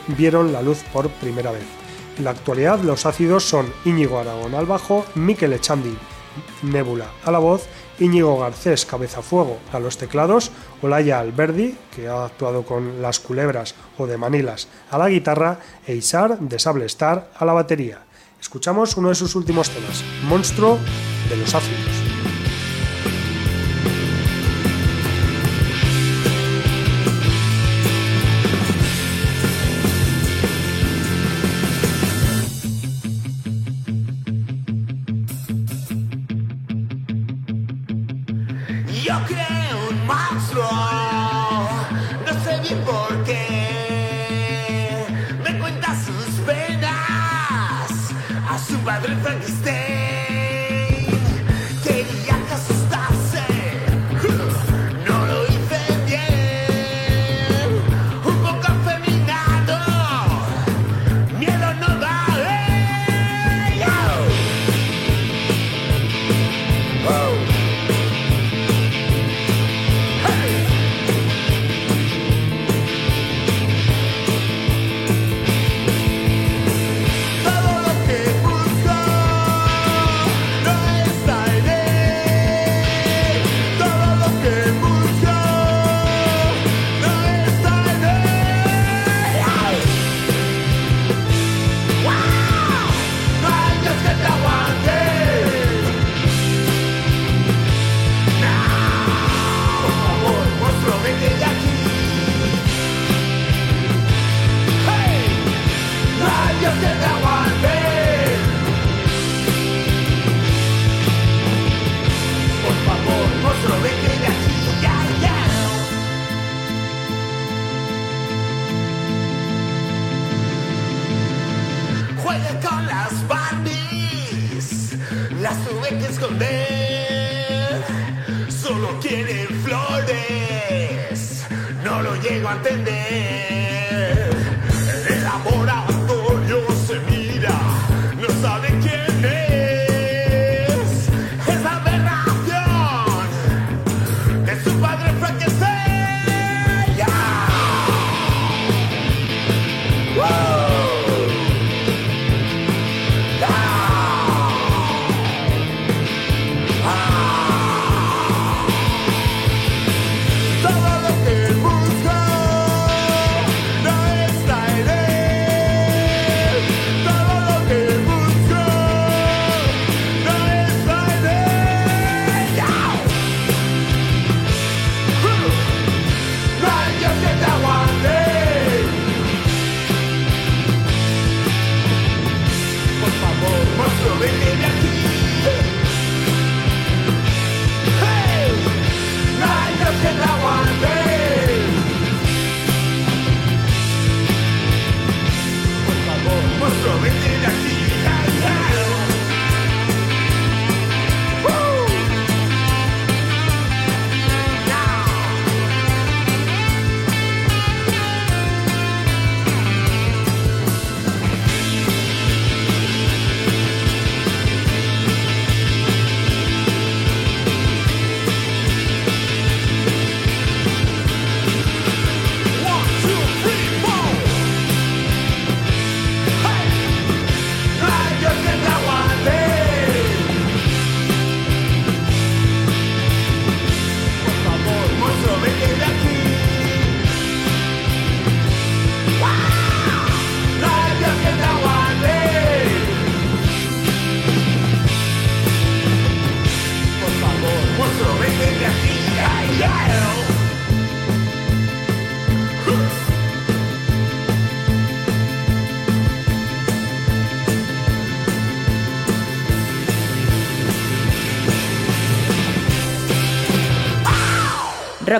[0.07, 1.65] vieron la luz por primera vez.
[2.17, 5.93] En la actualidad, los ácidos son Íñigo Aragón al bajo, Miquel Echandi
[6.61, 7.67] Nebula a la voz,
[7.99, 10.51] Íñigo Garcés Cabezafuego a los teclados,
[10.81, 15.95] Olaya Alberdi, que ha actuado con Las Culebras o de Manilas, a la guitarra, e
[15.95, 18.03] Isar de Sable Star a la batería
[18.43, 20.77] escuchamos uno de sus últimos temas, Monstruo
[21.29, 21.92] de los Ácidos.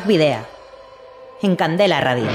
[0.05, 0.45] Video.
[1.41, 2.27] En Candela Radio.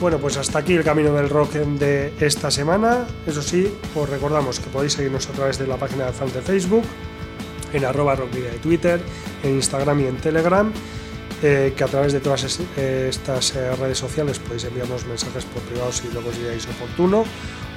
[0.00, 3.06] Bueno, pues hasta aquí el camino del rock de esta semana.
[3.26, 6.40] Eso sí, os recordamos que podéis seguirnos a través de la página de fan de
[6.40, 6.84] Facebook,
[7.74, 9.00] en arroba rockvidia de Twitter,
[9.42, 10.72] en Instagram y en Telegram.
[11.42, 15.62] Eh, que a través de todas eh, estas eh, redes sociales podéis enviarnos mensajes por
[15.62, 17.24] privado si lo consideráis oportuno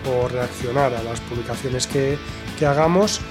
[0.06, 2.18] o reaccionar a las publicaciones que,
[2.58, 3.22] que hagamos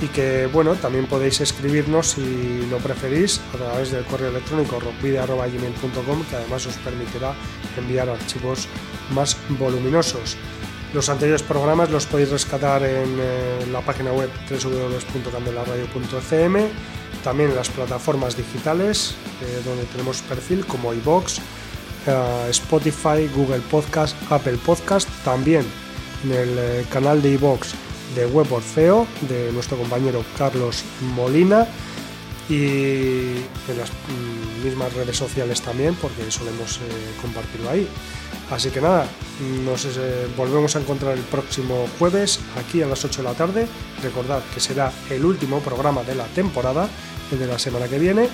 [0.00, 6.24] y que bueno también podéis escribirnos si lo preferís a través del correo electrónico rockvidia.gmail.com
[6.28, 7.34] que además os permitirá
[7.76, 8.68] enviar archivos
[9.12, 10.36] más voluminosos.
[10.92, 16.68] Los anteriores programas los podéis rescatar en eh, la página web www.candelaradio.cm,
[17.24, 21.38] también en las plataformas digitales eh, donde tenemos perfil como iBox,
[22.06, 25.66] eh, Spotify, Google Podcast, Apple Podcast, también
[26.24, 27.74] en el canal de iBox
[28.14, 30.84] de Web Orfeo de nuestro compañero Carlos
[31.14, 31.66] Molina
[32.48, 33.36] y
[33.68, 36.80] en las mm, mismas redes sociales también porque solemos
[37.20, 37.88] compartirlo ahí.
[38.50, 39.08] Así que nada,
[39.64, 43.66] nos eh, volvemos a encontrar el próximo jueves aquí a las 8 de la tarde.
[44.02, 46.88] Recordad que será el último programa de la temporada,
[47.32, 48.28] el de la semana que viene.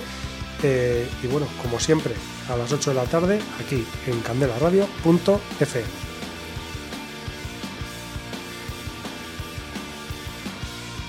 [0.63, 2.13] Eh, y bueno, como siempre,
[2.51, 6.12] a las 8 de la tarde aquí en candelaradio.fm.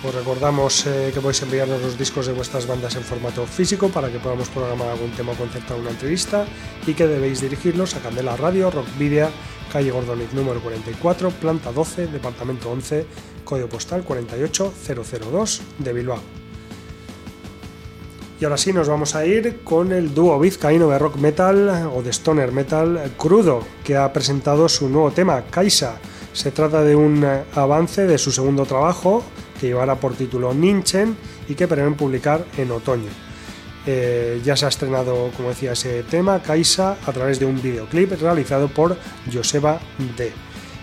[0.04, 4.12] Os recordamos eh, que podéis enviarnos los discos de vuestras bandas en formato físico para
[4.12, 6.46] que podamos programar algún tema o concertar una entrevista
[6.86, 9.30] y que debéis dirigirlos a Candela Radio, Rock Video,
[9.72, 13.06] calle Gordonic número 44, planta 12, departamento 11,
[13.46, 16.20] código postal 48002 de Bilbao.
[18.42, 22.04] Y ahora sí nos vamos a ir con el dúo vizcaíno de rock metal o
[22.04, 25.96] de stoner metal Crudo, que ha presentado su nuevo tema, Kaisa.
[26.34, 29.24] Se trata de un eh, avance de su segundo trabajo,
[29.60, 31.16] que llevará por título Ninchen
[31.48, 33.10] y que prevén publicar en otoño.
[33.86, 38.14] Eh, ya se ha estrenado, como decía, ese tema, Kaisa, a través de un videoclip
[38.22, 38.98] realizado por
[39.32, 39.80] Joseba
[40.18, 40.32] D.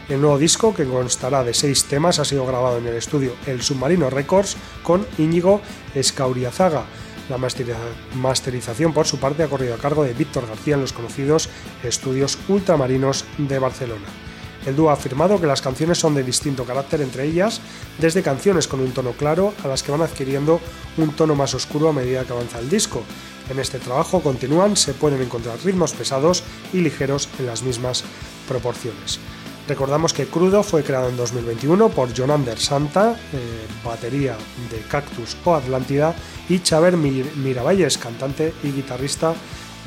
[0.08, 3.62] El nuevo disco, que constará de seis temas, ha sido grabado en el estudio El
[3.62, 5.60] Submarino Records con Íñigo
[5.94, 6.84] Escauriazaga.
[7.28, 11.48] La masterización, por su parte, ha corrido a cargo de Víctor García en los conocidos
[11.84, 14.29] estudios ultramarinos de Barcelona.
[14.66, 17.60] El dúo ha afirmado que las canciones son de distinto carácter entre ellas,
[17.98, 20.60] desde canciones con un tono claro a las que van adquiriendo
[20.98, 23.02] un tono más oscuro a medida que avanza el disco.
[23.48, 28.04] En este trabajo continúan, se pueden encontrar ritmos pesados y ligeros en las mismas
[28.46, 29.18] proporciones.
[29.66, 34.36] Recordamos que Crudo fue creado en 2021 por Jonander Santa, eh, batería
[34.70, 36.14] de Cactus o Atlántida,
[36.48, 39.34] y Xaver Miravalles, cantante y guitarrista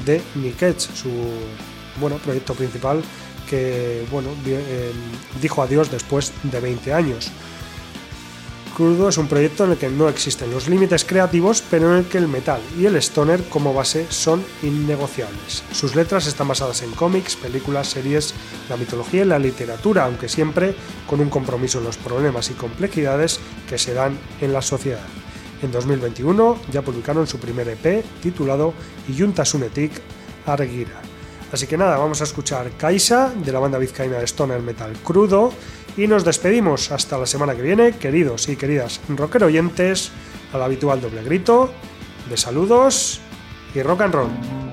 [0.06, 1.10] de Nick su
[2.00, 3.04] bueno, proyecto principal
[3.50, 4.92] que bueno, eh,
[5.42, 7.32] dijo adiós después de 20 años.
[8.76, 12.06] Crudo es un proyecto en el que no existen los límites creativos, pero en el
[12.06, 15.64] que el metal y el stoner como base son innegociables.
[15.72, 18.34] Sus letras están basadas en cómics, películas, series,
[18.70, 20.74] la mitología y la literatura, aunque siempre
[21.08, 23.40] con un compromiso en los problemas y complejidades
[23.70, 25.06] que se dan en la sociedad.
[25.62, 28.74] En 2021 ya publicaron su primer EP titulado
[29.08, 29.92] Iyuntasunetik
[30.48, 31.13] Argira
[31.54, 35.54] Así que nada, vamos a escuchar Kaisa de la banda vizcaína de Stoner Metal Crudo
[35.96, 40.12] y nos despedimos hasta la semana que viene, queridos y queridas rocker oyentes,
[40.52, 41.72] al habitual doble grito
[42.28, 43.22] de saludos
[43.76, 44.73] y rock and roll.